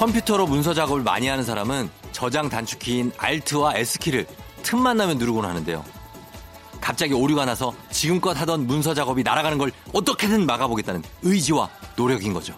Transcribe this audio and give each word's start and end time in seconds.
컴퓨터로 0.00 0.46
문서 0.46 0.72
작업을 0.72 1.02
많이 1.02 1.26
하는 1.26 1.44
사람은 1.44 1.90
저장 2.12 2.48
단축키인 2.48 3.12
Alt와 3.22 3.76
S키를 3.76 4.26
틈만 4.62 4.96
나면 4.96 5.18
누르곤 5.18 5.44
하는데요. 5.44 5.84
갑자기 6.80 7.12
오류가 7.12 7.44
나서 7.44 7.74
지금껏 7.90 8.34
하던 8.40 8.66
문서 8.66 8.94
작업이 8.94 9.22
날아가는 9.22 9.58
걸 9.58 9.70
어떻게든 9.92 10.46
막아보겠다는 10.46 11.02
의지와 11.20 11.68
노력인 11.96 12.32
거죠. 12.32 12.54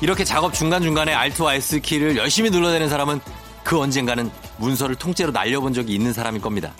이렇게 0.00 0.24
작업 0.24 0.54
중간중간에 0.54 1.12
Alt와 1.12 1.56
S키를 1.56 2.16
열심히 2.16 2.48
눌러대는 2.48 2.88
사람은 2.88 3.20
그 3.62 3.78
언젠가는 3.78 4.30
문서를 4.56 4.96
통째로 4.96 5.32
날려본 5.32 5.74
적이 5.74 5.92
있는 5.92 6.14
사람일 6.14 6.40
겁니다. 6.40 6.72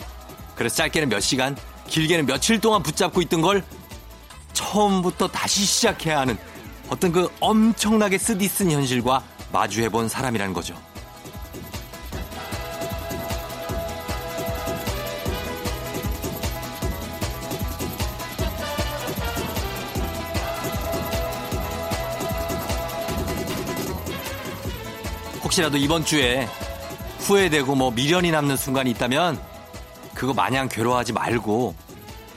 그래서 0.55 0.77
짧게는 0.77 1.09
몇 1.09 1.19
시간, 1.19 1.55
길게는 1.87 2.25
며칠 2.25 2.59
동안 2.59 2.81
붙잡고 2.81 3.21
있던 3.21 3.41
걸 3.41 3.63
처음부터 4.59 5.29
다시 5.29 5.63
시작해야 5.63 6.19
하는 6.19 6.37
어떤 6.89 7.13
그 7.13 7.29
엄청나게 7.39 8.17
쓰디쓴 8.17 8.71
현실과 8.71 9.23
마주해본 9.53 10.09
사람이라는 10.09 10.53
거죠. 10.53 10.75
혹시라도 25.41 25.77
이번 25.77 26.03
주에 26.03 26.47
후회되고 27.19 27.75
뭐 27.75 27.91
미련이 27.91 28.29
남는 28.31 28.57
순간이 28.57 28.91
있다면 28.91 29.39
그거 30.13 30.33
마냥 30.33 30.67
괴로워하지 30.67 31.13
말고 31.13 31.73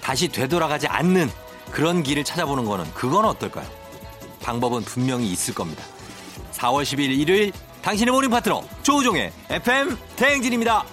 다시 0.00 0.28
되돌아가지 0.28 0.86
않는 0.86 1.30
그런 1.72 2.02
길을 2.02 2.22
찾아보는 2.22 2.66
거는 2.66 2.84
그건 2.94 3.24
어떨까요? 3.24 3.66
방법은 4.42 4.82
분명히 4.82 5.30
있을 5.32 5.54
겁니다. 5.54 5.82
4월 6.52 6.82
10일 6.82 7.18
일요일 7.18 7.52
당신의 7.80 8.12
모닝 8.12 8.30
파트너 8.30 8.62
조우종의 8.82 9.32
FM 9.48 9.96
대행진입니다. 10.16 10.84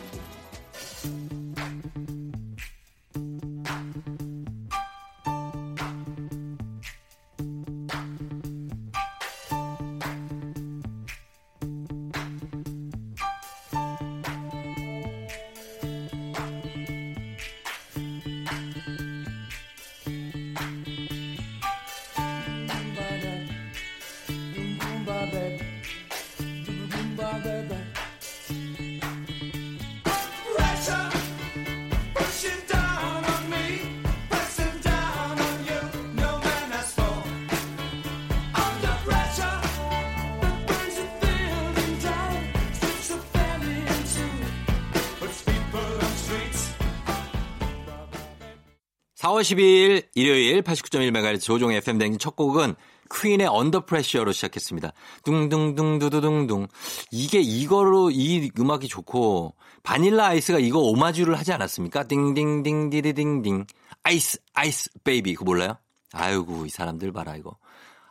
4월 49.40 49.42
12일 49.42 50.08
일요일 50.16 50.62
89.1MHz 50.62 51.42
조우종의 51.42 51.72
FM 51.72 51.98
대행진 51.98 52.20
첫 52.20 52.36
곡은 52.36 52.76
퀸의 53.12 53.48
Under 53.48 53.86
Pressure로 53.86 54.32
시작했습니다. 54.32 54.92
둥둥둥두두둥둥. 55.24 56.68
이게 57.12 57.40
이거로 57.40 58.12
이 58.12 58.52
음악이 58.58 58.88
좋고 58.88 59.56
바닐라 59.82 60.28
아이스가 60.28 60.60
이거 60.60 60.80
오마주를 60.80 61.38
하지 61.38 61.54
않았습니까? 61.54 62.04
띵띵띵디디딩딩. 62.04 63.66
Ice 64.04 64.40
Ice 64.54 64.90
Baby 65.04 65.34
그거 65.36 65.46
몰라요? 65.46 65.78
아이고 66.14 66.66
이 66.66 66.70
사람들 66.70 67.12
봐라 67.12 67.36
이거. 67.36 67.58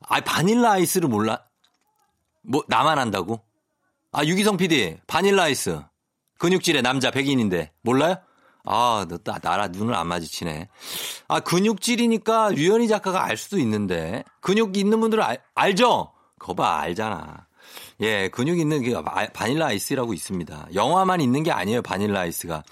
아 0.08 0.20
바닐라 0.20 0.72
아이스를 0.72 1.08
몰라? 1.08 1.44
뭐 2.42 2.64
나만 2.68 2.98
안다고? 2.98 3.40
아 4.12 4.24
유기성 4.24 4.56
PD 4.56 4.96
바닐라 5.06 5.44
아이스 5.44 5.80
근육질의 6.38 6.82
남자 6.82 7.10
백인인데 7.10 7.72
몰라요? 7.82 8.16
아, 8.70 9.06
너, 9.08 9.16
나, 9.24 9.38
나라 9.38 9.68
눈을 9.68 9.94
안 9.94 10.06
마주치네. 10.08 10.68
아, 11.28 11.40
근육질이니까 11.40 12.50
류현희 12.50 12.86
작가가 12.86 13.24
알 13.24 13.38
수도 13.38 13.58
있는데. 13.58 14.24
근육 14.40 14.76
있는 14.76 15.00
분들은 15.00 15.24
알, 15.24 15.42
알죠? 15.54 16.12
거봐, 16.38 16.80
알잖아. 16.80 17.46
예, 18.02 18.28
근육 18.28 18.58
있는 18.58 18.82
게 18.82 18.94
바닐라 19.32 19.68
아이스라고 19.68 20.12
있습니다. 20.12 20.68
영화만 20.74 21.22
있는 21.22 21.42
게 21.42 21.50
아니에요, 21.50 21.80
바닐라 21.80 22.20
아이스가. 22.20 22.62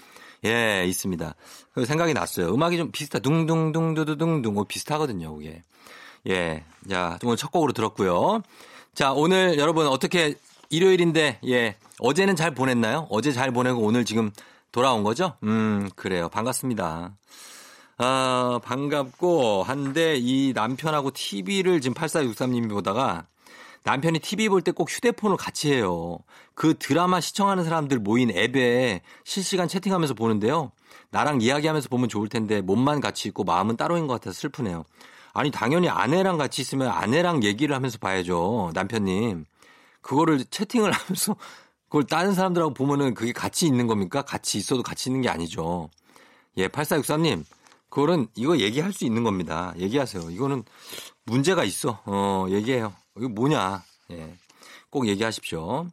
예, 0.45 0.85
있습니다. 0.87 1.33
그 1.73 1.85
생각이 1.85 2.13
났어요. 2.13 2.53
음악이 2.53 2.77
좀 2.77 2.91
비슷하, 2.91 3.17
둥둥둥두두둥둥, 3.17 4.53
뭐 4.53 4.65
비슷하거든요, 4.65 5.33
그게. 5.35 5.63
예, 6.27 6.63
자, 6.87 7.17
오늘 7.23 7.37
첫 7.37 7.51
곡으로 7.51 7.73
들었고요. 7.73 8.43
자, 8.93 9.13
오늘 9.13 9.57
여러분 9.57 9.87
어떻게 9.87 10.35
일요일인데, 10.69 11.39
예, 11.47 11.75
어제는 11.97 12.35
잘 12.35 12.51
보냈나요? 12.51 13.07
어제 13.09 13.31
잘 13.31 13.51
보내고 13.51 13.81
오늘 13.81 14.05
지금 14.05 14.31
돌아온 14.77 15.01
거죠? 15.01 15.33
음, 15.41 15.89
그래요. 15.95 16.29
반갑습니다. 16.29 17.17
아, 17.97 18.59
반갑고, 18.63 19.63
한데 19.63 20.17
이 20.19 20.53
남편하고 20.53 21.09
TV를 21.09 21.81
지금 21.81 21.95
8463님이 21.95 22.69
보다가 22.69 23.25
남편이 23.85 24.19
TV 24.19 24.49
볼 24.49 24.61
때 24.61 24.71
꼭 24.73 24.91
휴대폰을 24.91 25.35
같이 25.35 25.73
해요. 25.73 26.19
그 26.53 26.75
드라마 26.77 27.19
시청하는 27.21 27.63
사람들 27.63 27.97
모인 27.97 28.29
앱에 28.29 29.01
실시간 29.23 29.67
채팅하면서 29.67 30.13
보는데요. 30.13 30.71
나랑 31.09 31.41
이야기하면서 31.41 31.89
보면 31.89 32.07
좋을 32.07 32.29
텐데 32.29 32.61
몸만 32.61 33.01
같이 33.01 33.27
있고 33.29 33.43
마음은 33.45 33.77
따로인 33.77 34.05
것 34.05 34.13
같아서 34.13 34.39
슬프네요. 34.41 34.83
아니 35.33 35.49
당연히 35.49 35.89
아내랑 35.89 36.37
같이 36.37 36.61
있으면 36.61 36.89
아내랑 36.89 37.41
얘기를 37.43 37.75
하면서 37.75 37.97
봐야죠. 37.97 38.69
남편님. 38.75 39.45
그거를 40.01 40.45
채팅을 40.45 40.91
하면서 40.91 41.35
그걸 41.87 42.03
다른 42.03 42.33
사람들하고 42.33 42.73
보면은 42.73 43.13
그게 43.13 43.31
같이 43.31 43.65
있는 43.65 43.87
겁니까? 43.87 44.21
같이 44.21 44.57
있어도 44.57 44.83
같이 44.83 45.09
있는 45.09 45.21
게 45.21 45.29
아니죠. 45.29 45.89
예, 46.57 46.67
8463님. 46.67 47.45
그거는 47.89 48.27
이거 48.35 48.57
얘기할 48.57 48.91
수 48.91 49.05
있는 49.05 49.23
겁니다. 49.23 49.73
얘기하세요. 49.77 50.29
이거는 50.29 50.63
문제가 51.23 51.63
있어. 51.63 52.01
어, 52.05 52.45
얘기해요. 52.49 52.93
이거 53.17 53.29
뭐냐. 53.29 53.83
예. 54.11 54.35
꼭 54.89 55.07
얘기하십시오. 55.07 55.87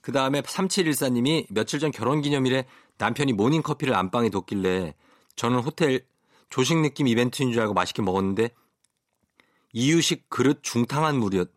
그 0.00 0.12
다음에 0.12 0.40
3714님이 0.40 1.46
며칠 1.50 1.80
전 1.80 1.90
결혼 1.90 2.22
기념일에 2.22 2.64
남편이 2.98 3.32
모닝커피를 3.34 3.94
안방에 3.94 4.30
뒀길래 4.30 4.94
저는 5.34 5.58
호텔 5.58 6.06
조식 6.48 6.78
느낌 6.78 7.08
이벤트인 7.08 7.52
줄 7.52 7.60
알고 7.60 7.74
맛있게 7.74 8.02
먹었는데 8.02 8.50
이유식 9.72 10.30
그릇 10.30 10.62
중탕한 10.62 11.18
물이었. 11.18 11.50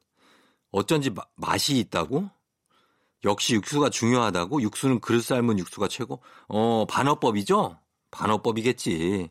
어쩐지 0.72 1.09
마, 1.09 1.23
맛이 1.35 1.78
있다고? 1.78 2.29
역시 3.26 3.56
육수가 3.56 3.90
중요하다고? 3.90 4.62
육수는 4.62 5.00
그릇 5.00 5.24
삶은 5.24 5.60
육수가 5.60 5.88
최고? 5.88 6.22
어, 6.48 6.86
반어법이죠? 6.88 7.78
반어법이겠지. 8.12 9.30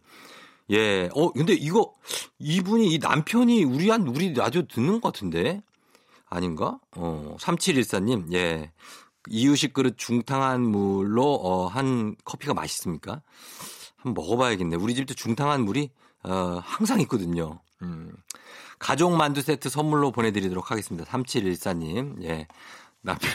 예. 0.71 1.09
어, 1.15 1.33
근데 1.33 1.55
이거, 1.55 1.93
이분이, 2.39 2.93
이 2.93 2.99
남편이 2.99 3.65
우리 3.65 3.89
한, 3.89 4.07
우리 4.07 4.35
라디오 4.35 4.63
듣는 4.63 5.01
것 5.01 5.13
같은데? 5.13 5.63
아닌가? 6.27 6.79
어, 6.97 7.37
3714님, 7.41 8.33
예. 8.35 8.73
이유식 9.29 9.73
그릇 9.73 9.97
중탕한 9.97 10.63
물로, 10.63 11.35
어, 11.35 11.67
한 11.67 12.17
커피가 12.25 12.55
맛있습니까? 12.55 13.23
한번 13.97 14.15
먹어봐야겠네. 14.23 14.77
우리 14.77 14.95
집도 14.95 15.15
중탕한 15.15 15.63
물이, 15.63 15.91
어, 16.25 16.61
항상 16.63 17.01
있거든요. 17.01 17.61
음. 17.83 18.13
가족 18.79 19.17
만두 19.17 19.43
세트 19.43 19.69
선물로 19.71 20.13
보내드리도록 20.13 20.71
하겠습니다. 20.71 21.11
3714님, 21.11 22.23
예. 22.25 22.47
남편, 23.01 23.31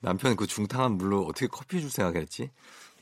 남편 0.00 0.36
그 0.36 0.46
중탕한 0.46 0.92
물로 0.98 1.22
어떻게 1.22 1.46
커피 1.46 1.80
줄 1.80 1.90
생각했지? 1.90 2.50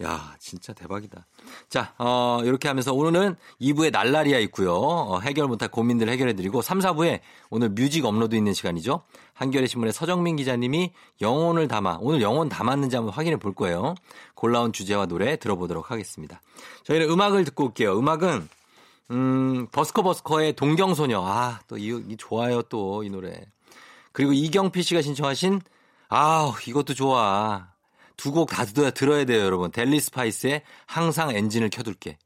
야, 0.02 0.34
진짜 0.38 0.72
대박이다. 0.72 1.26
자, 1.68 1.92
어, 1.98 2.40
이렇게 2.44 2.68
하면서 2.68 2.94
오늘은 2.94 3.36
2부에 3.60 3.90
날라리아 3.92 4.38
있고요. 4.38 4.74
어, 4.74 5.20
해결 5.20 5.46
못할 5.46 5.68
고민들 5.68 6.08
해결해드리고 6.08 6.62
3, 6.62 6.78
4부에 6.78 7.20
오늘 7.50 7.68
Music 7.68 8.06
Upload 8.06 8.34
있는 8.34 8.54
시간이죠. 8.54 9.02
한겨레 9.34 9.66
신문의 9.66 9.92
서정민 9.92 10.36
기자님이 10.36 10.92
영혼을 11.20 11.68
담아 11.68 11.98
오늘 12.00 12.22
영혼 12.22 12.48
담았는지 12.48 12.96
한번 12.96 13.12
확인해 13.12 13.36
볼 13.36 13.54
거예요. 13.54 13.94
골라온 14.34 14.72
주제와 14.72 15.04
노래 15.04 15.36
들어보도록 15.36 15.90
하겠습니다. 15.90 16.40
저희는 16.84 17.10
음악을 17.10 17.44
듣고 17.44 17.66
올게요. 17.66 17.98
음악은 17.98 18.48
음, 19.10 19.66
버스커 19.72 20.02
버스커의 20.02 20.54
동경소녀. 20.54 21.20
아, 21.22 21.60
또 21.66 21.76
이, 21.76 21.88
이 22.08 22.16
좋아요 22.16 22.62
또 22.62 23.02
이 23.04 23.10
노래. 23.10 23.44
그리고 24.12 24.32
이경필 24.32 24.82
씨가 24.82 25.02
신청하신 25.02 25.60
아, 26.10 26.52
이것도 26.66 26.94
좋아. 26.94 27.72
두 28.16 28.32
곡 28.32 28.50
다 28.52 28.64
들어야 28.90 29.24
돼요, 29.24 29.40
여러분. 29.44 29.70
델리 29.70 29.98
스파이스의 30.00 30.62
항상 30.86 31.30
엔진을 31.34 31.70
켜둘게. 31.70 32.18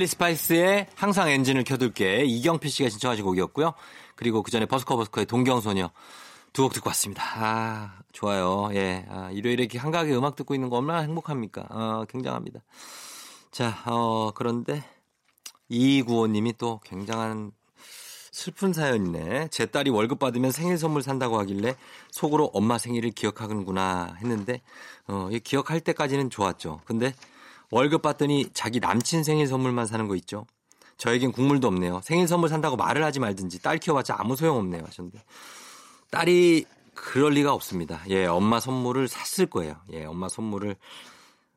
델리 0.00 0.06
스파이스의 0.06 0.86
항상 0.94 1.28
엔진을 1.28 1.62
켜둘게 1.62 2.24
이경필 2.24 2.70
씨가 2.70 2.88
신청하신 2.88 3.22
곡이었고요. 3.22 3.74
그리고 4.16 4.42
그 4.42 4.50
전에 4.50 4.64
버스커 4.64 4.96
버스커의 4.96 5.26
동경소녀 5.26 5.90
두 6.54 6.62
곡 6.62 6.72
듣고 6.72 6.88
왔습니다. 6.88 7.22
아, 7.36 7.98
좋아요. 8.10 8.70
예. 8.72 9.04
아, 9.10 9.30
일요일에 9.30 9.64
이렇게 9.64 9.78
한가하게 9.78 10.14
음악 10.14 10.36
듣고 10.36 10.54
있는 10.54 10.70
거 10.70 10.78
얼마나 10.78 11.00
행복합니까? 11.00 11.66
아, 11.68 12.06
굉장합니다. 12.08 12.60
자, 13.50 13.76
어, 13.84 14.30
그런데 14.34 14.82
이구호님이 15.68 16.54
또 16.56 16.80
굉장한 16.84 17.52
슬픈 18.32 18.72
사연이네. 18.72 19.48
제 19.48 19.66
딸이 19.66 19.90
월급 19.90 20.18
받으면 20.18 20.50
생일 20.50 20.78
선물 20.78 21.02
산다고 21.02 21.38
하길래 21.40 21.76
속으로 22.10 22.46
엄마 22.54 22.78
생일을 22.78 23.10
기억하는구나 23.10 24.16
했는데, 24.22 24.62
어, 25.08 25.28
이 25.30 25.40
기억할 25.40 25.80
때까지는 25.82 26.30
좋았죠. 26.30 26.80
근데 26.86 27.12
월급 27.70 28.02
받더니 28.02 28.50
자기 28.52 28.80
남친 28.80 29.22
생일 29.24 29.46
선물만 29.46 29.86
사는 29.86 30.06
거 30.08 30.16
있죠. 30.16 30.46
저에겐 30.96 31.32
국물도 31.32 31.68
없네요. 31.68 32.00
생일 32.04 32.28
선물 32.28 32.48
산다고 32.48 32.76
말을 32.76 33.02
하지 33.04 33.20
말든지 33.20 33.62
딸 33.62 33.78
키워봤자 33.78 34.16
아무 34.18 34.36
소용 34.36 34.56
없네요. 34.58 34.82
하셨는데. 34.86 35.22
딸이 36.10 36.66
그럴 36.94 37.32
리가 37.32 37.52
없습니다. 37.54 38.02
예, 38.08 38.26
엄마 38.26 38.60
선물을 38.60 39.08
샀을 39.08 39.48
거예요. 39.48 39.76
예, 39.92 40.04
엄마 40.04 40.28
선물을. 40.28 40.76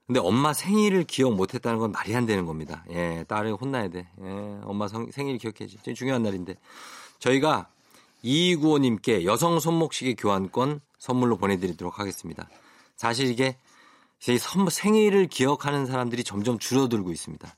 근데 0.08 0.20
엄마 0.20 0.54
생일을 0.54 1.06
기억 1.06 1.34
못 1.34 1.54
했다는 1.54 1.80
건 1.80 1.92
말이 1.92 2.16
안 2.16 2.26
되는 2.26 2.46
겁니다. 2.46 2.86
예, 2.92 3.26
딸을 3.28 3.54
혼나야 3.56 3.90
돼. 3.90 4.08
예, 4.22 4.60
엄마 4.64 4.88
성- 4.88 5.12
생일 5.12 5.38
기억해야지. 5.38 5.78
제일 5.84 5.96
중요한 5.96 6.24
날인데. 6.24 6.56
저희가 7.20 7.68
이구호님께 8.22 9.26
여성 9.26 9.60
손목시계 9.60 10.14
교환권 10.16 10.80
선물로 11.00 11.38
보내드리도록 11.38 12.00
하겠습니다. 12.00 12.48
사실 12.96 13.28
이게 13.30 13.58
이 14.30 14.38
선- 14.38 14.70
생일을 14.70 15.28
기억하는 15.28 15.86
사람들이 15.86 16.24
점점 16.24 16.58
줄어들고 16.60 17.12
있습니다. 17.12 17.56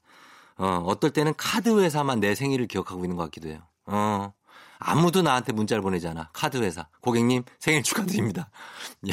어, 0.57 0.83
어떨 0.87 1.11
때는 1.11 1.33
카드 1.37 1.79
회사만 1.81 2.19
내 2.19 2.33
생일을 2.33 2.67
기억하고 2.67 3.03
있는 3.05 3.17
것 3.17 3.23
같기도 3.25 3.49
해요. 3.49 3.59
어, 3.85 4.33
아무도 4.79 5.21
나한테 5.21 5.53
문자를 5.53 5.81
보내지 5.81 6.07
않아. 6.07 6.29
카드 6.33 6.57
회사. 6.57 6.87
고객님, 7.01 7.43
생일 7.59 7.83
축하드립니다. 7.83 8.49
예. 9.07 9.11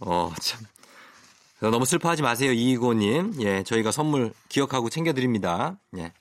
어, 0.00 0.32
참. 0.40 0.60
너무 1.60 1.86
슬퍼하지 1.86 2.20
마세요, 2.22 2.52
이희고님. 2.52 3.36
예, 3.40 3.62
저희가 3.62 3.90
선물 3.90 4.34
기억하고 4.48 4.90
챙겨드립니다. 4.90 5.78
예. 5.96 6.12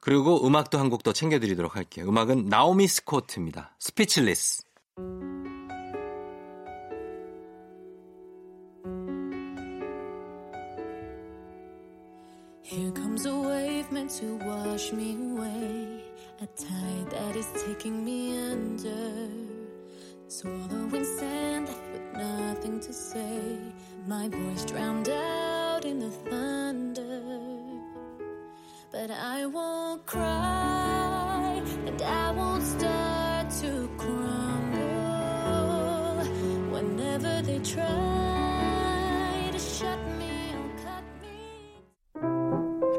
그리고 0.00 0.46
음악도 0.46 0.78
한 0.78 0.88
곡 0.88 1.02
더 1.02 1.12
챙겨드리도록 1.12 1.76
할게요. 1.76 2.06
음악은 2.08 2.48
나오미 2.48 2.88
스콧입니다. 2.88 3.76
Speechless. 3.78 4.62
Here 12.72 12.90
comes 12.92 13.26
a 13.26 13.36
wave 13.36 13.92
meant 13.92 14.12
to 14.12 14.36
wash 14.46 14.94
me 14.94 15.14
away. 15.14 16.04
A 16.40 16.46
tide 16.46 17.10
that 17.10 17.36
is 17.36 17.46
taking 17.66 18.02
me 18.02 18.34
under. 18.50 19.28
Swallowing 20.28 21.04
sand 21.04 21.66
left 21.68 21.92
with 21.92 22.14
nothing 22.14 22.80
to 22.80 22.90
say. 22.94 23.58
My 24.06 24.26
voice 24.26 24.64
drowned 24.64 25.10
out 25.10 25.84
in 25.84 25.98
the 25.98 26.10
thunder. 26.30 27.20
But 28.90 29.10
I 29.10 29.44
won't 29.44 30.06
cry 30.06 31.62
and 31.86 32.00
I 32.00 32.30
won't 32.30 32.62
start 32.62 33.50
to 33.60 33.86
crumble. 33.98 34.80
Whenever 36.72 37.42
they 37.42 37.58
try 37.58 38.21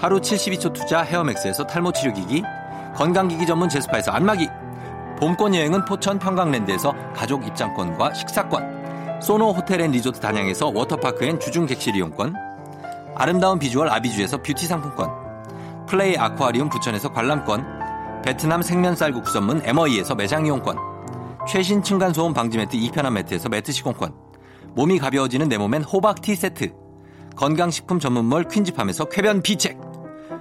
하루 0.00 0.18
72초 0.18 0.72
투자 0.72 1.02
헤어맥스에서 1.02 1.66
탈모 1.66 1.92
치료기기, 1.92 2.42
건강기기 2.96 3.46
전문 3.46 3.68
제스파에서 3.68 4.10
안마기, 4.12 4.48
봄권 5.18 5.54
여행은 5.54 5.84
포천 5.84 6.18
평강랜드에서 6.18 6.94
가족 7.14 7.46
입장권과 7.46 8.14
식사권, 8.14 9.20
소노 9.20 9.52
호텔 9.52 9.82
앤 9.82 9.90
리조트 9.90 10.18
단양에서 10.20 10.72
워터파크 10.74 11.26
and 11.26 11.38
주중 11.38 11.66
객실 11.66 11.96
이용권, 11.96 12.34
아름다운 13.14 13.58
비주얼 13.58 13.90
아비주에서 13.90 14.38
뷰티 14.38 14.66
상품권, 14.66 15.10
플레이 15.86 16.16
아쿠아리움 16.16 16.70
부천에서 16.70 17.12
관람권, 17.12 18.22
베트남 18.24 18.62
생면 18.62 18.96
쌀국수 18.96 19.34
전문 19.34 19.60
MOE에서 19.66 20.14
매장 20.14 20.46
이용권, 20.46 20.78
최신 21.46 21.82
층간소음 21.82 22.32
방지 22.32 22.56
매트 22.56 22.74
이편한 22.74 23.12
매트에서 23.12 23.50
매트 23.50 23.70
시공권, 23.70 24.14
몸이 24.74 24.98
가벼워지는 24.98 25.50
내 25.50 25.58
몸엔 25.58 25.82
호박 25.82 26.22
티 26.22 26.34
세트, 26.36 26.72
건강식품 27.36 27.98
전문몰 27.98 28.44
퀸즈팜에서 28.48 29.06
쾌변 29.06 29.42
비책, 29.42 29.89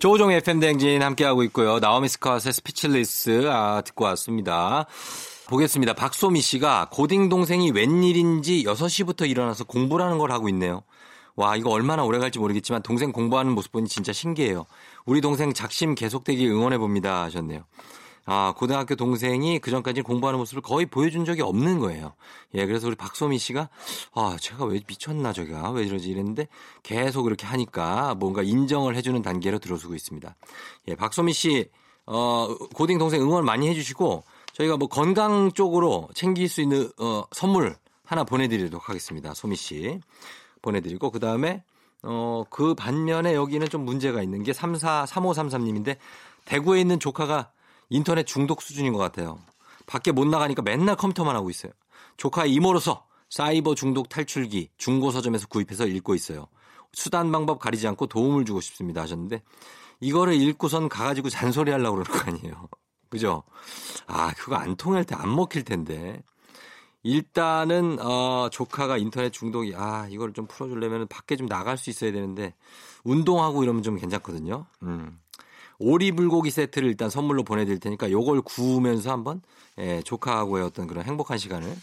조우종의 0.00 0.38
FM 0.38 0.60
대행진 0.60 1.02
함께하고 1.02 1.42
있고요. 1.44 1.78
나오미 1.78 2.08
스콧의 2.08 2.54
Speechless 2.54 3.50
아, 3.50 3.82
듣고 3.82 4.06
왔습니다. 4.06 4.86
보겠습니다. 5.46 5.92
박소미 5.92 6.40
씨가 6.40 6.88
고딩 6.90 7.28
동생이 7.28 7.70
웬일인지 7.72 8.64
6시부터 8.64 9.28
일어나서 9.28 9.64
공부를 9.64 10.02
하는 10.02 10.16
걸 10.16 10.32
하고 10.32 10.48
있네요. 10.48 10.84
와, 11.36 11.54
이거 11.54 11.68
얼마나 11.68 12.02
오래 12.02 12.18
갈지 12.18 12.38
모르겠지만 12.38 12.82
동생 12.82 13.12
공부하는 13.12 13.52
모습 13.52 13.72
보니 13.72 13.88
진짜 13.88 14.14
신기해요. 14.14 14.64
우리 15.04 15.20
동생 15.20 15.52
작심 15.52 15.94
계속되길 15.94 16.48
응원해 16.48 16.78
봅니다 16.78 17.22
하셨네요. 17.24 17.64
아, 18.32 18.54
고등학교 18.56 18.94
동생이 18.94 19.58
그전까지 19.58 20.02
공부하는 20.02 20.38
모습을 20.38 20.62
거의 20.62 20.86
보여준 20.86 21.24
적이 21.24 21.42
없는 21.42 21.80
거예요. 21.80 22.12
예, 22.54 22.64
그래서 22.64 22.86
우리 22.86 22.94
박소미 22.94 23.38
씨가, 23.38 23.68
아, 24.14 24.36
제가 24.40 24.66
왜 24.66 24.80
미쳤나, 24.86 25.32
저가. 25.32 25.72
왜 25.72 25.82
이러지 25.82 26.08
이랬는데 26.10 26.46
계속 26.84 27.26
이렇게 27.26 27.44
하니까 27.48 28.14
뭔가 28.14 28.44
인정을 28.44 28.94
해주는 28.94 29.20
단계로 29.20 29.58
들어서고 29.58 29.96
있습니다. 29.96 30.36
예, 30.86 30.94
박소미 30.94 31.32
씨, 31.32 31.70
어, 32.06 32.54
고딩 32.72 32.98
동생 32.98 33.20
응원 33.20 33.44
많이 33.44 33.68
해주시고 33.68 34.22
저희가 34.52 34.76
뭐 34.76 34.86
건강 34.86 35.50
쪽으로 35.50 36.08
챙길 36.14 36.48
수 36.48 36.60
있는, 36.60 36.88
어, 37.00 37.24
선물 37.32 37.74
하나 38.04 38.22
보내드리도록 38.22 38.88
하겠습니다. 38.88 39.34
소미 39.34 39.56
씨. 39.56 39.98
보내드리고, 40.62 41.10
그 41.10 41.18
다음에, 41.18 41.64
어, 42.04 42.44
그 42.48 42.76
반면에 42.76 43.34
여기는 43.34 43.68
좀 43.70 43.84
문제가 43.84 44.22
있는 44.22 44.44
게 44.44 44.52
34, 44.52 45.06
3533님인데 45.08 45.96
대구에 46.44 46.80
있는 46.80 47.00
조카가 47.00 47.50
인터넷 47.90 48.24
중독 48.26 48.62
수준인 48.62 48.92
것 48.92 48.98
같아요. 48.98 49.38
밖에 49.86 50.12
못 50.12 50.26
나가니까 50.26 50.62
맨날 50.62 50.96
컴퓨터만 50.96 51.36
하고 51.36 51.50
있어요. 51.50 51.72
조카의 52.16 52.52
이모로서 52.54 53.06
사이버 53.28 53.74
중독 53.74 54.08
탈출기 54.08 54.70
중고 54.78 55.10
서점에서 55.10 55.46
구입해서 55.48 55.86
읽고 55.86 56.14
있어요. 56.14 56.46
수단 56.92 57.30
방법 57.30 57.58
가리지 57.60 57.86
않고 57.88 58.06
도움을 58.06 58.44
주고 58.44 58.60
싶습니다 58.60 59.02
하셨는데 59.02 59.42
이거를 60.00 60.34
읽고선 60.34 60.88
가가지고 60.88 61.28
잔소리 61.28 61.70
하려고 61.70 61.98
그러는 61.98 62.12
거 62.12 62.30
아니에요. 62.30 62.68
그죠? 63.10 63.42
아, 64.06 64.32
그거 64.34 64.56
안 64.56 64.76
통할 64.76 65.04
때 65.04 65.14
안 65.14 65.34
먹힐 65.34 65.64
텐데. 65.64 66.22
일단은 67.02 67.98
어 68.00 68.48
조카가 68.50 68.98
인터넷 68.98 69.30
중독이 69.32 69.74
아 69.74 70.06
이걸 70.10 70.32
좀 70.32 70.46
풀어주려면 70.46 71.08
밖에 71.08 71.36
좀 71.36 71.46
나갈 71.48 71.78
수 71.78 71.88
있어야 71.90 72.12
되는데 72.12 72.54
운동하고 73.04 73.62
이러면 73.62 73.82
좀 73.82 73.96
괜찮거든요. 73.96 74.66
음. 74.82 75.19
오리 75.80 76.12
불고기 76.12 76.50
세트를 76.50 76.88
일단 76.88 77.08
선물로 77.10 77.42
보내드릴 77.42 77.80
테니까 77.80 78.10
요걸 78.10 78.42
구우면서 78.42 79.10
한번 79.10 79.40
예, 79.78 80.02
조카하고의 80.02 80.62
어떤 80.64 80.86
그런 80.86 81.04
행복한 81.04 81.38
시간을 81.38 81.74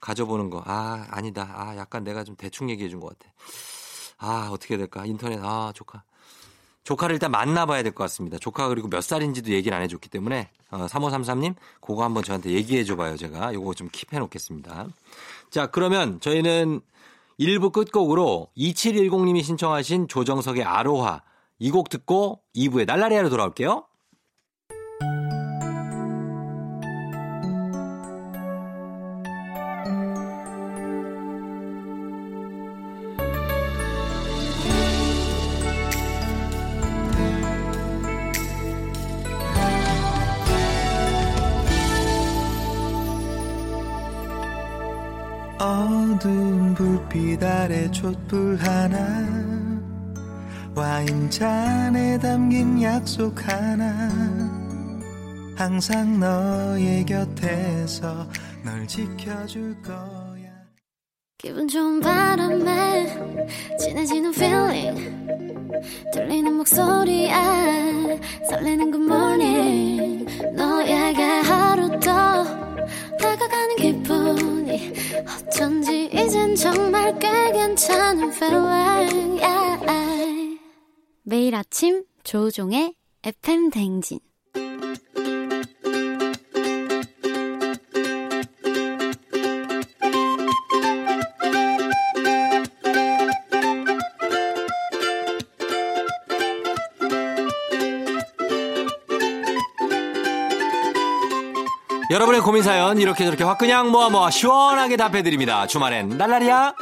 가져보는 0.00 0.50
거. 0.50 0.62
아 0.66 1.06
아니다. 1.10 1.52
아 1.54 1.76
약간 1.76 2.04
내가 2.04 2.22
좀 2.24 2.36
대충 2.36 2.70
얘기해 2.70 2.88
준 2.88 3.00
것 3.00 3.18
같아. 3.18 3.32
아 4.18 4.50
어떻게 4.52 4.76
될까? 4.76 5.04
인터넷 5.04 5.38
아 5.42 5.72
조카. 5.74 6.02
조카를 6.84 7.14
일단 7.14 7.30
만나봐야 7.30 7.82
될 7.82 7.92
것 7.92 8.04
같습니다. 8.04 8.38
조카가 8.38 8.68
그리고 8.68 8.88
몇 8.88 9.02
살인지도 9.02 9.50
얘기를 9.52 9.76
안 9.76 9.82
해줬기 9.82 10.08
때문에 10.08 10.48
어, 10.70 10.86
3533님 10.86 11.54
그거 11.80 12.04
한번 12.04 12.22
저한테 12.22 12.50
얘기해 12.50 12.84
줘봐요. 12.84 13.16
제가 13.16 13.52
요거 13.52 13.74
좀 13.74 13.88
킵해 13.90 14.18
놓겠습니다. 14.20 14.86
자 15.50 15.66
그러면 15.66 16.20
저희는 16.20 16.80
1부 17.40 17.72
끝곡으로 17.72 18.48
2710님이 18.56 19.42
신청하신 19.42 20.08
조정석의 20.08 20.62
아로하 20.64 21.22
이 21.60 21.70
곡 21.70 21.88
듣고 21.90 22.42
2부에 22.56 22.86
날라리아로 22.86 23.28
돌아올게요. 23.28 23.86
약속 52.90 53.32
하나 53.46 54.08
항상 55.54 56.18
너의 56.18 57.06
곁에서 57.06 58.26
널 58.64 58.84
지켜줄 58.88 59.80
거야 59.80 60.50
기분 61.38 61.68
좋은 61.68 62.00
바람에 62.00 63.06
진해지는 63.78 64.34
feeling 64.34 65.28
들리는 66.12 66.52
목소리에 66.52 67.30
설레는 68.48 68.90
good 68.90 69.04
morning 69.04 70.26
너에게 70.56 71.22
하루 71.22 71.88
더 72.00 72.44
다가가는 73.20 73.76
기분이 73.76 74.92
어쩐지 75.46 76.10
이젠 76.12 76.56
정말 76.56 77.16
꽤 77.20 77.52
괜찮은 77.52 78.32
feeling 78.32 79.40
yeah. 79.40 80.58
매일 81.22 81.54
아침 81.54 82.09
조종의 82.24 82.94
FM 83.24 83.70
댕진 83.70 84.20
여러분의 102.10 102.40
고민 102.40 102.62
사연 102.64 102.98
이렇게 102.98 103.24
저렇게 103.24 103.44
확 103.44 103.56
그냥 103.58 103.90
모아 103.92 104.10
모아 104.10 104.30
시원하게 104.30 104.96
답해드립니다. 104.96 105.68
주말엔 105.68 106.08
날라리야. 106.08 106.74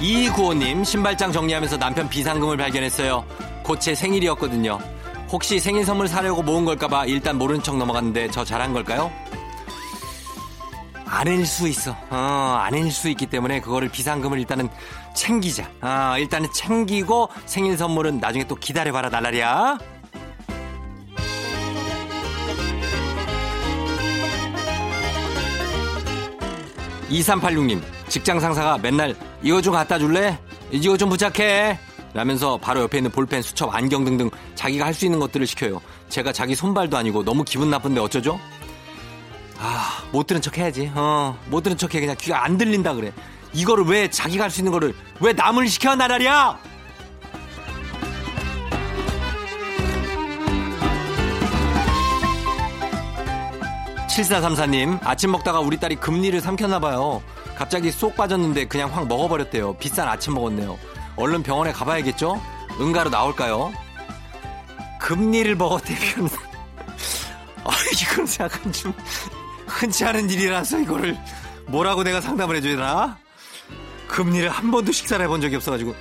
이구호님 0.00 0.82
신발장 0.82 1.30
정리하면서 1.30 1.76
남편 1.76 2.08
비상금을 2.08 2.56
발견했어요. 2.56 3.24
곧제 3.62 3.94
생일이었거든요. 3.94 4.78
혹시 5.30 5.60
생일 5.60 5.84
선물 5.84 6.08
사려고 6.08 6.42
모은 6.42 6.64
걸까봐 6.64 7.06
일단 7.06 7.36
모른 7.36 7.62
척 7.62 7.76
넘어갔는데 7.76 8.30
저 8.30 8.44
잘한 8.44 8.72
걸까요? 8.72 9.12
아닐 11.04 11.44
수 11.44 11.68
있어. 11.68 11.94
어, 12.08 12.16
아닐 12.62 12.90
수 12.90 13.08
있기 13.10 13.26
때문에 13.26 13.60
그거를 13.60 13.88
비상금을 13.88 14.38
일단은 14.38 14.68
챙기자. 15.14 15.68
어, 15.82 16.14
일단은 16.18 16.48
챙기고 16.52 17.28
생일 17.46 17.76
선물은 17.76 18.18
나중에 18.20 18.44
또 18.46 18.54
기다려봐라 18.54 19.10
날라리야. 19.10 19.78
2386님, 27.10 27.82
직장 28.10 28.40
상사가 28.40 28.76
맨날 28.76 29.14
이거 29.40 29.62
좀 29.62 29.72
갖다 29.72 29.98
줄래? 29.98 30.36
이거 30.70 30.96
좀 30.96 31.08
부탁해. 31.08 31.78
라면서 32.12 32.58
바로 32.58 32.80
옆에 32.82 32.98
있는 32.98 33.08
볼펜, 33.12 33.40
수첩, 33.40 33.72
안경 33.72 34.04
등등 34.04 34.28
자기가 34.56 34.84
할 34.84 34.92
수 34.92 35.04
있는 35.04 35.20
것들을 35.20 35.46
시켜요. 35.46 35.80
제가 36.08 36.32
자기 36.32 36.56
손발도 36.56 36.96
아니고 36.96 37.24
너무 37.24 37.44
기분 37.44 37.70
나쁜데 37.70 38.00
어쩌죠? 38.00 38.40
아, 39.60 40.02
못 40.10 40.26
들은 40.26 40.42
척 40.42 40.58
해야지. 40.58 40.90
어, 40.94 41.38
못 41.46 41.62
들은 41.62 41.76
척 41.76 41.94
해. 41.94 42.00
그냥 42.00 42.16
귀가 42.18 42.44
안 42.44 42.58
들린다 42.58 42.94
그래. 42.94 43.12
이거를 43.52 43.84
왜 43.84 44.10
자기가 44.10 44.44
할 44.44 44.50
수 44.50 44.60
있는 44.60 44.72
거를 44.72 44.92
왜 45.20 45.32
남을 45.32 45.68
시켜 45.68 45.94
나라랴? 45.94 46.58
칠사삼사님 54.08 54.98
아침 55.04 55.30
먹다가 55.30 55.60
우리 55.60 55.78
딸이 55.78 55.96
금리를 55.96 56.38
삼켰나봐요. 56.40 57.22
갑자기 57.60 57.90
쏙 57.90 58.16
빠졌는데 58.16 58.68
그냥 58.68 58.90
확 58.90 59.06
먹어버렸대요. 59.06 59.74
비싼 59.74 60.08
아침 60.08 60.32
먹었네요. 60.32 60.78
얼른 61.16 61.42
병원에 61.42 61.72
가봐야겠죠? 61.72 62.40
응가로 62.80 63.10
나올까요? 63.10 63.70
금리를 64.98 65.54
먹었대면 65.56 66.30
아, 67.64 67.70
이건 68.00 68.26
약간 68.40 68.72
좀 68.72 68.94
흔치 69.66 70.06
않은 70.06 70.30
일이라서 70.30 70.78
이거를 70.78 71.18
뭐라고 71.66 72.02
내가 72.02 72.22
상담을 72.22 72.56
해줘야 72.56 72.76
되나? 72.76 73.18
금리를 74.08 74.48
한 74.48 74.70
번도 74.70 74.90
식사를 74.90 75.22
해본 75.22 75.42
적이 75.42 75.56
없어가지고 75.56 75.94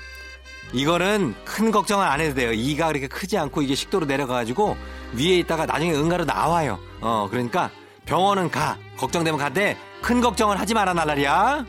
이거는 0.71 1.35
큰 1.43 1.71
걱정은 1.71 2.05
안 2.05 2.21
해도 2.21 2.35
돼요. 2.35 2.53
이가 2.53 2.87
그렇게 2.87 3.07
크지 3.07 3.37
않고 3.37 3.63
이게 3.63 3.75
식도로 3.75 4.05
내려가가지고 4.05 4.77
위에 5.11 5.39
있다가 5.39 5.65
나중에 5.65 5.91
응가로 5.91 6.23
나와요. 6.23 6.79
어 7.01 7.27
그러니까 7.29 7.69
병원은 8.05 8.49
가 8.49 8.77
걱정되면 8.95 9.37
가되 9.37 9.77
큰 10.01 10.21
걱정은 10.21 10.57
하지 10.57 10.73
마라 10.73 10.93
날라리야. 10.93 11.65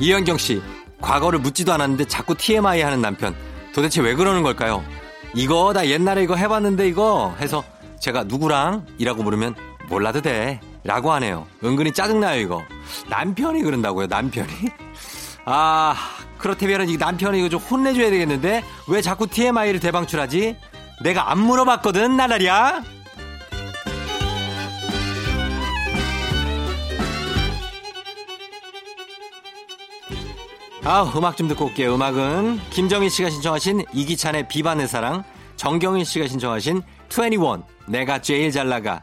이현경 0.00 0.38
씨, 0.38 0.60
과거를 1.00 1.38
묻지도 1.38 1.72
않았는데 1.72 2.06
자꾸 2.06 2.34
TMI 2.34 2.82
하는 2.82 3.00
남편. 3.00 3.34
도대체 3.74 4.00
왜 4.00 4.14
그러는 4.14 4.42
걸까요? 4.42 4.84
이거 5.34 5.72
나 5.72 5.86
옛날에 5.86 6.22
이거 6.22 6.36
해봤는데 6.36 6.88
이거 6.88 7.34
해서 7.40 7.64
제가 8.00 8.24
누구랑? 8.24 8.86
이라고 8.98 9.22
물으면 9.22 9.54
몰라도 9.88 10.20
돼. 10.20 10.60
라고 10.84 11.12
하네요. 11.12 11.46
은근히 11.64 11.92
짜증나요, 11.92 12.40
이거. 12.40 12.62
남편이 13.08 13.62
그런다고요, 13.62 14.06
남편이? 14.06 14.48
아, 15.46 15.94
그렇다면 16.44 16.90
이 16.90 16.98
남편이 16.98 17.38
이거 17.38 17.48
좀 17.48 17.58
혼내줘야 17.58 18.10
되겠는데? 18.10 18.62
왜 18.86 19.00
자꾸 19.00 19.26
TMI를 19.26 19.80
대방출하지? 19.80 20.58
내가 21.02 21.30
안 21.30 21.38
물어봤거든, 21.38 22.18
나날이야? 22.18 22.82
아, 30.84 31.12
음악 31.16 31.38
좀 31.38 31.48
듣고 31.48 31.64
올게요. 31.64 31.94
음악은 31.94 32.60
김정희 32.68 33.08
씨가 33.08 33.30
신청하신 33.30 33.86
이기찬의 33.94 34.48
비반의 34.48 34.86
사랑, 34.86 35.24
정경일 35.56 36.04
씨가 36.04 36.28
신청하신 36.28 36.82
21, 37.08 37.62
내가 37.88 38.20
제일 38.20 38.50
잘 38.50 38.68
나가. 38.68 39.02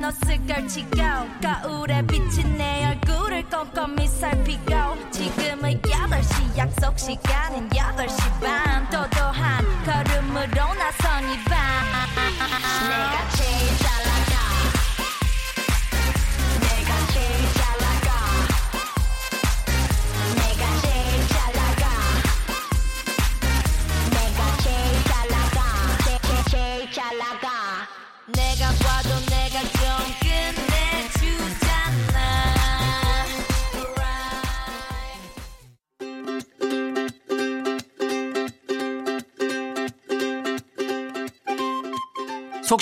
옷을 0.00 0.46
걸치고 0.46 0.96
거울에 1.42 2.02
비친 2.06 2.56
내 2.56 2.86
얼굴을 2.86 3.44
꼼꼼히 3.50 4.06
살피고 4.06 5.10
지금은 5.10 5.80
8시 5.82 6.56
약속 6.56 6.98
시간은 6.98 7.68
8시 7.68 8.40
반. 8.40 8.72
도도한 8.90 9.64
걸음으로 9.84 10.74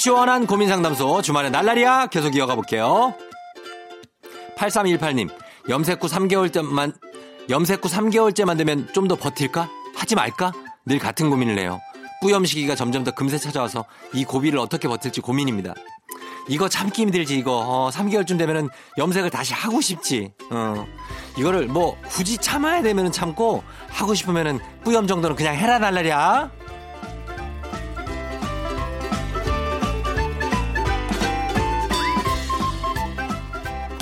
속 0.01 0.05
시원한 0.05 0.47
고민 0.47 0.67
상담소 0.67 1.21
주말에 1.21 1.51
날라리야 1.51 2.07
계속 2.07 2.35
이어가 2.35 2.55
볼게요. 2.55 3.15
8318님, 4.57 5.29
염색 5.69 6.03
후 6.03 6.09
3개월째만, 6.09 6.95
염색 7.51 7.85
후 7.85 7.89
3개월째만 7.89 8.57
되면 8.57 8.89
좀 8.95 9.09
더 9.09 9.15
버틸까? 9.17 9.69
하지 9.95 10.15
말까? 10.15 10.53
늘 10.87 10.99
같은 10.99 11.29
고민을 11.29 11.59
해요. 11.59 11.81
뿌염 12.23 12.47
시기가 12.47 12.77
점점 12.77 13.05
더 13.05 13.11
금세 13.11 13.37
찾아와서 13.37 13.85
이 14.15 14.25
고비를 14.25 14.59
어떻게 14.59 14.89
버틸지 14.89 15.21
고민입니다. 15.21 15.75
이거 16.49 16.67
참기 16.71 17.03
힘들지, 17.03 17.37
이거. 17.37 17.59
어, 17.59 17.91
3개월쯤 17.91 18.39
되면은 18.39 18.71
염색을 18.97 19.29
다시 19.29 19.53
하고 19.53 19.83
싶지. 19.83 20.33
어. 20.51 20.87
이거를 21.37 21.67
뭐 21.67 22.01
굳이 22.09 22.39
참아야 22.39 22.83
되면은 22.83 23.13
참고 23.13 23.63
하고 23.89 24.15
싶으면은 24.15 24.61
뿌염 24.83 25.07
정도는 25.07 25.37
그냥 25.37 25.57
해라 25.57 25.79
날라리 25.79 26.11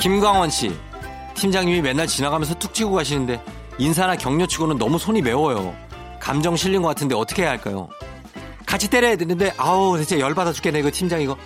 김광원 0.01 0.51
씨. 0.51 0.73
팀장님이 1.35 1.83
맨날 1.83 2.07
지나가면서 2.07 2.55
툭 2.55 2.75
치고 2.75 2.93
가시는데 2.93 3.43
인사나 3.79 4.17
격려 4.17 4.47
치고는 4.47 4.79
너무 4.79 4.99
손이 4.99 5.23
매워요. 5.23 5.75
감정 6.21 6.57
실린 6.57 6.83
것 6.83 6.89
같은데 6.89 7.15
어떻게 7.15 7.43
해야 7.43 7.51
할까요? 7.51 7.89
같이 8.67 8.91
때려야 8.91 9.17
되는데 9.17 9.53
아우 9.57 9.97
진짜 9.97 10.19
열받아 10.19 10.53
죽겠네 10.53 10.81
이거 10.81 10.91
팀장 10.91 11.23
이거 11.23 11.37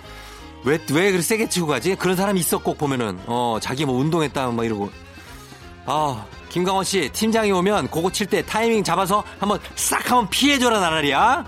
왜 0.65 0.73
왜 0.91 1.05
그렇게 1.11 1.21
세게 1.21 1.47
치고 1.49 1.67
가지? 1.67 1.95
그런 1.95 2.15
사람이 2.15 2.39
있어 2.39 2.57
꼭 2.57 2.77
보면은 2.77 3.19
어 3.27 3.59
자기 3.61 3.85
뭐 3.85 3.97
운동했다 3.99 4.47
막 4.51 4.65
이러고 4.65 4.89
아 5.85 6.25
김광원 6.49 6.83
씨 6.83 7.09
팀장이 7.13 7.51
오면 7.51 7.89
그거 7.91 8.11
칠 8.11 8.27
때 8.27 8.43
타이밍 8.45 8.83
잡아서 8.83 9.23
한번 9.39 9.59
싹 9.75 10.09
한번 10.09 10.29
피해줘라 10.29 10.79
나라리야. 10.79 11.45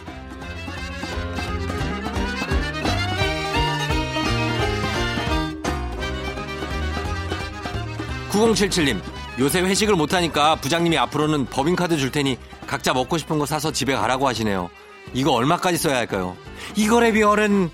9077님, 8.35 9.01
요새 9.39 9.61
회식을 9.61 9.95
못하니까 9.95 10.55
부장님이 10.57 10.97
앞으로는 10.97 11.45
법인카드 11.45 11.97
줄 11.97 12.11
테니 12.11 12.37
각자 12.67 12.93
먹고 12.93 13.17
싶은 13.17 13.39
거 13.39 13.45
사서 13.45 13.71
집에 13.71 13.95
가라고 13.95 14.27
하시네요. 14.27 14.69
이거 15.13 15.31
얼마까지 15.31 15.77
써야 15.77 15.97
할까요? 15.97 16.35
이거에 16.75 17.13
비하면 17.13 17.69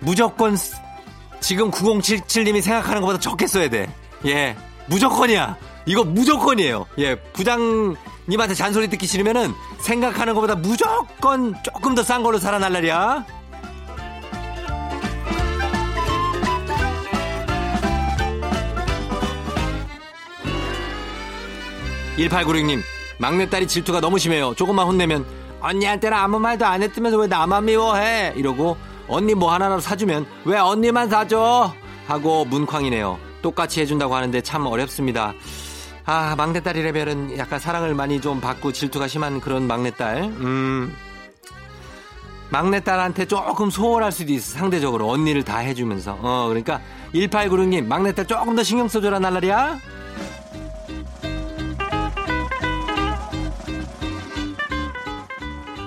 무조건 0.00 0.56
쓰- 0.56 0.76
지금 1.40 1.70
9077님이 1.72 2.62
생각하는 2.62 3.00
것보다 3.00 3.18
적게 3.18 3.46
써야 3.48 3.68
돼. 3.68 3.92
예, 4.26 4.56
무조건이야. 4.86 5.56
이거 5.86 6.04
무조건이에요. 6.04 6.86
예, 6.98 7.16
부장님한테 7.16 8.54
잔소리 8.54 8.88
듣기 8.88 9.06
싫으면은 9.08 9.52
생각하는 9.80 10.34
것보다 10.34 10.54
무조건 10.54 11.54
조금 11.64 11.96
더 11.96 12.04
싼 12.04 12.22
걸로 12.22 12.38
살아날라리야. 12.38 13.24
1896님, 22.16 22.82
막내딸이 23.18 23.66
질투가 23.66 24.00
너무 24.00 24.18
심해요. 24.18 24.54
조금만 24.54 24.86
혼내면, 24.86 25.24
언니한테는 25.60 26.16
아무 26.16 26.38
말도 26.38 26.66
안 26.66 26.82
했으면서 26.82 27.18
왜 27.18 27.26
나만 27.26 27.64
미워해? 27.64 28.32
이러고, 28.36 28.76
언니 29.08 29.34
뭐 29.34 29.52
하나라도 29.52 29.80
사주면, 29.80 30.26
왜 30.44 30.58
언니만 30.58 31.08
사줘? 31.08 31.72
하고 32.06 32.44
문쾅이네요. 32.44 33.18
똑같이 33.42 33.80
해준다고 33.80 34.14
하는데 34.14 34.40
참 34.40 34.66
어렵습니다. 34.66 35.34
아, 36.04 36.34
막내딸이라면은 36.36 37.38
약간 37.38 37.58
사랑을 37.58 37.94
많이 37.94 38.20
좀 38.20 38.40
받고 38.40 38.72
질투가 38.72 39.06
심한 39.08 39.40
그런 39.40 39.66
막내딸. 39.66 40.22
음. 40.24 40.94
막내딸한테 42.50 43.24
조금 43.26 43.70
소홀할 43.70 44.12
수도 44.12 44.32
있어. 44.32 44.58
상대적으로. 44.58 45.08
언니를 45.08 45.42
다 45.42 45.58
해주면서. 45.58 46.18
어, 46.20 46.46
그러니까 46.48 46.80
1896님, 47.14 47.86
막내딸 47.86 48.26
조금 48.26 48.54
더 48.56 48.62
신경 48.62 48.88
써줘라, 48.88 49.18
날라리야. 49.20 49.78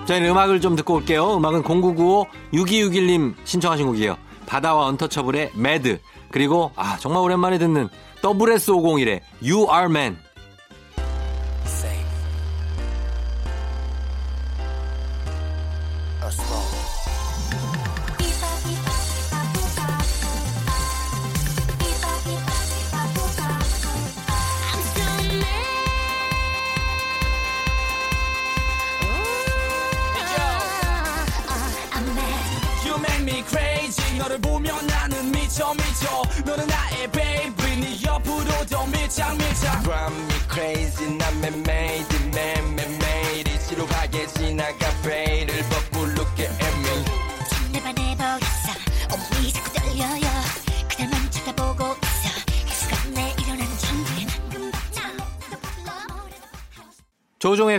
저희는 0.05 0.29
음악을 0.29 0.61
좀 0.61 0.75
듣고 0.75 0.95
올게요. 0.95 1.37
음악은 1.37 1.63
0995 1.63 2.27
6261님 2.53 3.33
신청하신 3.43 3.87
곡이에요. 3.87 4.17
바다와 4.45 4.85
언터처블의 4.85 5.51
매드 5.55 5.99
그리고 6.31 6.71
아 6.75 6.97
정말 6.97 7.23
오랜만에 7.23 7.57
듣는 7.57 7.89
WS501의 8.21 9.21
You 9.41 9.67
Are 9.71 9.85
Man 9.85 10.17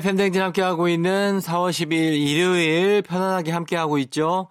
팬댕진 0.07 0.40
함께하고 0.40 0.87
있는 0.87 1.40
4월 1.40 1.71
10일 1.71 1.92
일요일 1.92 3.03
편안하게 3.03 3.51
함께하고 3.51 3.99
있죠. 3.99 4.47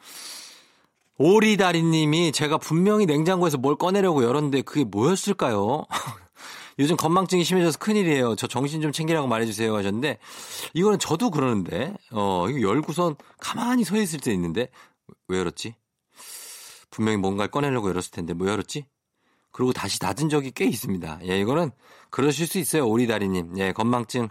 오리다리님이 1.17 2.33
제가 2.33 2.57
분명히 2.57 3.05
냉장고에서 3.05 3.57
뭘 3.57 3.77
꺼내려고 3.77 4.25
열었는데 4.25 4.63
그게 4.63 4.83
뭐였을까요? 4.83 5.85
요즘 6.77 6.97
건망증이 6.97 7.45
심해져서 7.45 7.79
큰일이에요. 7.79 8.35
저 8.35 8.47
정신 8.47 8.81
좀 8.81 8.91
챙기라고 8.91 9.27
말해주세요 9.27 9.73
하셨는데 9.73 10.17
이거는 10.73 10.99
저도 10.99 11.29
그러는데 11.29 11.93
어 12.11 12.47
이거 12.49 12.59
열고선 12.59 13.15
가만히 13.39 13.85
서 13.85 13.95
있을 13.95 14.19
때 14.19 14.33
있는데 14.33 14.67
왜 15.29 15.39
열었지? 15.39 15.75
분명히 16.91 17.17
뭔가를 17.17 17.49
꺼내려고 17.49 17.87
열었을 17.87 18.11
텐데 18.11 18.33
뭐 18.33 18.49
열었지? 18.49 18.87
그리고 19.53 19.71
다시 19.71 19.99
닫은 19.99 20.27
적이 20.27 20.51
꽤 20.53 20.65
있습니다. 20.65 21.21
예, 21.29 21.39
이거는 21.39 21.71
그러실 22.09 22.45
수 22.45 22.57
있어요. 22.57 22.85
오리다리님. 22.89 23.57
예, 23.57 23.71
건망증. 23.71 24.27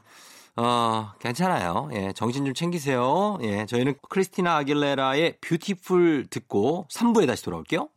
어, 0.56 1.12
괜찮아요. 1.18 1.88
예, 1.94 2.12
정신 2.12 2.44
좀 2.44 2.54
챙기세요. 2.54 3.38
예, 3.42 3.66
저희는 3.66 3.94
크리스티나 4.08 4.56
아길레라의 4.58 5.38
뷰티풀 5.40 6.26
듣고 6.30 6.86
3부에 6.94 7.26
다시 7.26 7.42
돌아올게요. 7.44 7.88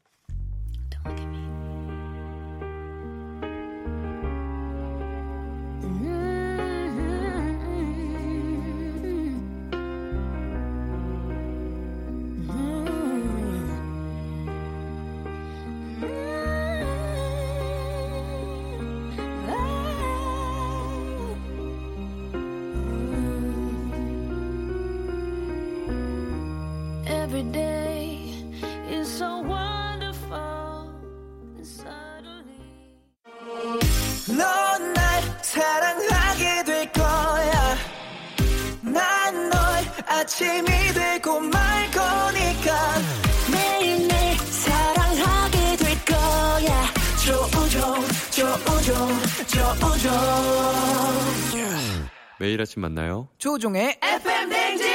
조종의 53.58 53.98
FM 54.04 54.50
댕진 54.50 54.88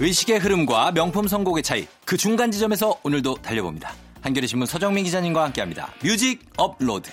의식의 0.00 0.38
흐름과 0.38 0.92
명품 0.92 1.28
선곡의 1.28 1.62
차이 1.62 1.86
그 2.06 2.16
중간 2.16 2.50
지점에서 2.50 2.98
오늘도 3.02 3.34
달려봅니다. 3.42 3.92
한겨레 4.22 4.46
신문 4.46 4.66
서정민 4.66 5.04
기자님과 5.04 5.44
함께합니다. 5.44 5.92
뮤직 6.02 6.40
업로드. 6.56 7.10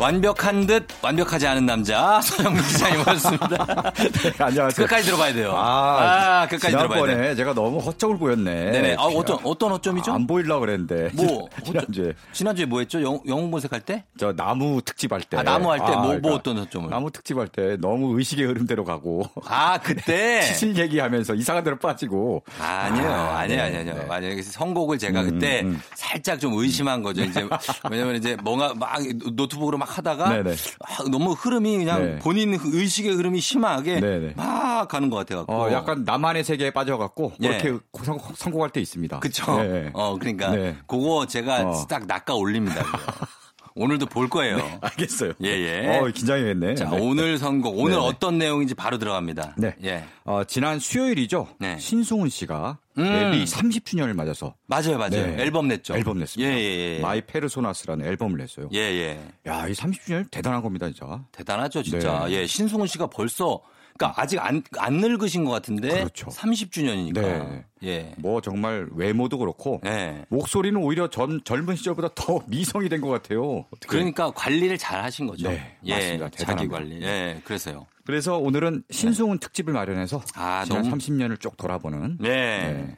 완벽한 0.00 0.66
듯 0.66 0.86
완벽하지 1.02 1.46
않은 1.46 1.66
남자 1.66 2.20
서정민 2.24 2.62
기자님 2.62 3.00
오셨습니다. 3.02 3.92
네, 3.92 4.32
안녕하세요. 4.38 4.86
끝까지 4.86 5.04
들어봐야 5.04 5.34
돼요. 5.34 5.52
아, 5.54 6.40
아, 6.42 6.46
끝까지 6.48 6.74
들어봐야 6.74 7.04
돼요. 7.06 7.34
제가 7.36 7.52
너무 7.52 7.78
헛정을 7.80 8.16
보였네. 8.16 8.70
네네. 8.70 8.96
아, 8.98 9.02
어떤 9.02 9.38
어떤 9.44 9.72
어점이죠? 9.72 10.10
안 10.10 10.26
보이려고 10.26 10.60
그랬는데. 10.60 11.10
뭐 11.12 11.48
지난주에 11.62 12.14
지난주에 12.32 12.64
뭐 12.64 12.78
했죠? 12.80 13.02
영, 13.02 13.20
영웅 13.28 13.50
본색할 13.50 13.82
때? 13.82 14.04
저 14.18 14.32
나무 14.32 14.80
특집 14.82 15.12
할 15.12 15.20
때. 15.20 15.36
아, 15.36 15.42
나무 15.42 15.70
할 15.70 15.78
때뭐뭐 15.80 16.06
그러니까 16.06 16.34
어떤 16.34 16.58
어점을? 16.60 16.88
나무 16.88 17.10
특집 17.10 17.36
할 17.36 17.48
때 17.48 17.76
너무 17.78 18.16
의식의 18.18 18.46
흐름대로 18.46 18.84
가고. 18.84 19.28
아, 19.44 19.78
그때 19.80 20.40
치실 20.48 20.78
얘기하면서 20.78 21.34
이상한 21.34 21.62
데로 21.62 21.78
빠지고. 21.78 22.42
아니에요, 22.58 23.10
아, 23.10 23.38
아니에요, 23.40 23.62
네, 23.62 23.78
아니에요. 23.78 23.94
네. 23.98 24.04
만약에 24.06 24.30
그래서 24.34 24.50
선곡을 24.52 24.98
제가 24.98 25.20
음, 25.22 25.30
그때 25.30 25.60
음. 25.62 25.78
살짝 25.94 26.40
좀 26.40 26.54
의심한 26.54 27.02
거죠. 27.02 27.22
이제 27.22 27.46
왜냐면 27.90 28.16
이제 28.16 28.34
뭔가 28.42 28.72
막 28.74 28.98
노트북으로 29.34 29.76
막 29.76 29.89
하다가 29.90 30.28
네네. 30.30 30.54
아, 30.80 31.04
너무 31.10 31.32
흐름이 31.32 31.78
그냥 31.78 32.02
네. 32.04 32.18
본인 32.18 32.58
의식의 32.62 33.12
흐름이 33.14 33.40
심하게 33.40 34.00
네네. 34.00 34.34
막 34.36 34.88
가는 34.88 35.10
것 35.10 35.16
같아갖고. 35.18 35.52
어, 35.52 35.72
약간 35.72 36.04
나만의 36.04 36.44
세계에 36.44 36.70
빠져갖고 36.70 37.32
예. 37.42 37.58
그렇게 37.58 37.78
성, 38.04 38.18
성공 38.36 38.62
할 38.62 38.70
때 38.70 38.80
있습니다. 38.80 39.18
네. 39.58 39.90
어, 39.94 40.16
그러니까 40.18 40.50
네. 40.50 40.76
그거 40.86 41.26
제가 41.26 41.62
어. 41.68 41.86
딱 41.88 42.06
낚아 42.06 42.34
올립니다. 42.34 42.84
오늘도 43.80 44.06
볼 44.06 44.28
거예요. 44.28 44.58
알겠어요. 44.82 45.32
예, 45.42 45.48
예. 45.48 45.98
어, 45.98 46.04
긴장이겠네. 46.04 46.74
자, 46.74 46.90
네. 46.90 46.98
오늘 47.00 47.38
선곡, 47.38 47.78
오늘 47.78 47.92
네네. 47.92 48.06
어떤 48.06 48.36
내용인지 48.36 48.74
바로 48.74 48.98
들어갑니다. 48.98 49.54
네. 49.56 49.74
예. 49.84 50.04
어, 50.24 50.44
지난 50.44 50.78
수요일이죠. 50.78 51.48
네. 51.58 51.78
신승훈 51.78 52.28
씨가 52.28 52.76
음. 52.98 53.04
데뷔 53.04 53.44
30주년을 53.44 54.12
맞아서 54.12 54.54
맞아요, 54.66 54.98
맞아요. 54.98 55.26
네. 55.26 55.36
앨범 55.38 55.66
냈죠. 55.68 55.94
앨범 55.94 56.18
냈습니다. 56.18 56.52
예, 56.52 56.58
예, 56.58 56.96
예. 56.96 57.00
My 57.00 57.22
Personas라는 57.22 58.04
앨범을 58.04 58.36
냈어요. 58.36 58.68
예, 58.74 58.78
예. 58.78 59.20
야, 59.46 59.66
이 59.66 59.72
30주년 59.72 60.30
대단한 60.30 60.60
겁니다, 60.60 60.86
진짜. 60.86 61.24
대단하죠, 61.32 61.82
진짜. 61.82 62.26
네. 62.26 62.32
예, 62.32 62.46
신승훈 62.46 62.86
씨가 62.86 63.06
벌써, 63.06 63.60
그러니까 64.00 64.14
아직 64.22 64.38
안, 64.40 64.62
안 64.78 64.94
늙으신 64.94 65.44
것 65.44 65.50
같은데. 65.50 65.88
그렇죠. 65.90 66.26
30주년이니까. 66.30 67.20
네. 67.20 67.64
예. 67.82 68.14
뭐 68.16 68.40
정말 68.40 68.88
외모도 68.94 69.36
그렇고 69.38 69.80
예. 69.84 70.24
목소리는 70.30 70.80
오히려 70.82 71.08
전 71.10 71.40
젊은 71.44 71.76
시절보다 71.76 72.08
더 72.14 72.40
미성이 72.48 72.88
된 72.88 73.00
것 73.02 73.08
같아요. 73.10 73.66
어떻게. 73.70 73.86
그러니까 73.88 74.30
관리를 74.30 74.78
잘 74.78 75.02
하신 75.04 75.26
거죠. 75.26 75.50
네, 75.50 75.76
예. 75.84 75.94
맞습니다. 76.16 76.30
자기. 76.30 76.66
관리. 76.68 77.02
예, 77.02 77.40
그래서요. 77.44 77.86
그래서 78.06 78.38
오늘은 78.38 78.84
신승훈 78.90 79.38
특집을 79.38 79.72
마련해서 79.74 80.22
아, 80.34 80.64
지난 80.64 80.82
너무- 80.82 80.96
30년을 80.96 81.38
쭉 81.38 81.56
돌아보는 81.58 82.16
네. 82.20 82.28
네. 82.72 82.96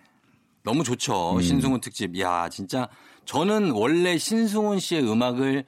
너무 0.65 0.85
좋죠. 0.85 1.35
음. 1.37 1.43
신승훈 1.43 1.81
특집. 1.81 2.19
야, 2.21 2.49
진짜 2.49 2.89
저는 3.25 3.73
원래 3.73 4.17
신승훈 4.19 4.79
씨의 4.79 5.03
음악을 5.11 5.65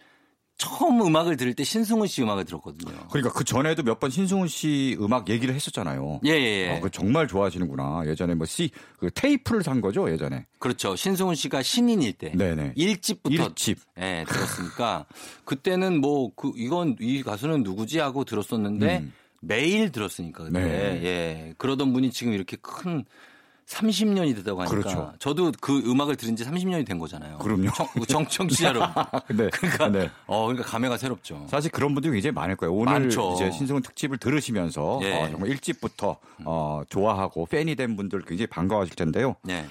처음 0.56 1.00
음악을 1.02 1.36
들을 1.36 1.52
때 1.54 1.64
신승훈 1.64 2.06
씨 2.06 2.22
음악을 2.22 2.44
들었거든요. 2.44 2.92
그러니까 3.10 3.32
그 3.34 3.42
전에도 3.44 3.82
몇 3.82 3.98
번 3.98 4.10
신승훈 4.10 4.46
씨 4.48 4.96
음악 5.00 5.28
얘기를 5.28 5.54
했었잖아요. 5.54 6.20
예, 6.26 6.30
예, 6.30 6.66
예. 6.66 6.70
아, 6.76 6.80
그 6.80 6.90
정말 6.90 7.26
좋아하시는구나. 7.26 8.04
예전에 8.06 8.34
뭐 8.34 8.46
C 8.46 8.70
그 8.98 9.10
테이프를 9.10 9.62
산 9.62 9.80
거죠, 9.80 10.10
예전에. 10.10 10.46
그렇죠. 10.58 10.94
신승훈 10.96 11.34
씨가 11.34 11.62
신인일 11.62 12.12
때. 12.14 12.32
네 12.34 12.54
네. 12.54 12.72
1집부터 12.76 13.32
일집. 13.32 13.78
예, 13.98 14.24
들었으니까 14.28 15.06
그때는 15.44 16.00
뭐 16.00 16.30
그 16.36 16.52
이건 16.56 16.96
이 17.00 17.22
가수는 17.22 17.62
누구지 17.64 17.98
하고 17.98 18.24
들었었는데 18.24 18.98
음. 18.98 19.12
매일 19.40 19.90
들었으니까 19.92 20.44
그때. 20.44 20.60
네. 20.60 21.00
예. 21.04 21.54
그러던 21.58 21.92
분이 21.92 22.10
지금 22.12 22.32
이렇게 22.32 22.56
큰 22.62 23.04
30년이 23.66 24.36
됐다고 24.36 24.60
하니까 24.62 24.76
그렇죠. 24.76 25.12
저도 25.18 25.52
그 25.60 25.78
음악을 25.90 26.16
들은 26.16 26.36
지 26.36 26.44
30년이 26.44 26.86
된 26.86 26.98
거잖아요. 26.98 27.38
그럼요. 27.38 27.70
정, 28.08 28.26
청취자 28.26 28.68
여러분. 28.68 28.88
네. 29.36 29.48
그러니까 29.50 29.88
네. 29.88 30.10
어 30.26 30.46
그러니까 30.46 30.68
감회가 30.68 30.96
새롭죠. 30.96 31.46
사실 31.48 31.70
그런 31.70 31.94
분들이 31.94 32.12
굉장히 32.12 32.32
많을 32.34 32.56
거예요. 32.56 32.74
오늘 32.74 32.92
많죠. 32.92 33.34
이제 33.34 33.50
신승훈 33.50 33.82
특집을 33.82 34.18
들으시면서 34.18 35.00
예. 35.02 35.14
어, 35.14 35.30
정말 35.30 35.50
일집부터 35.50 36.16
어, 36.44 36.82
좋아하고 36.88 37.46
팬이 37.46 37.74
된 37.74 37.96
분들 37.96 38.22
굉장히 38.22 38.46
반가워하실 38.46 38.96
텐데요. 38.96 39.36
네. 39.42 39.64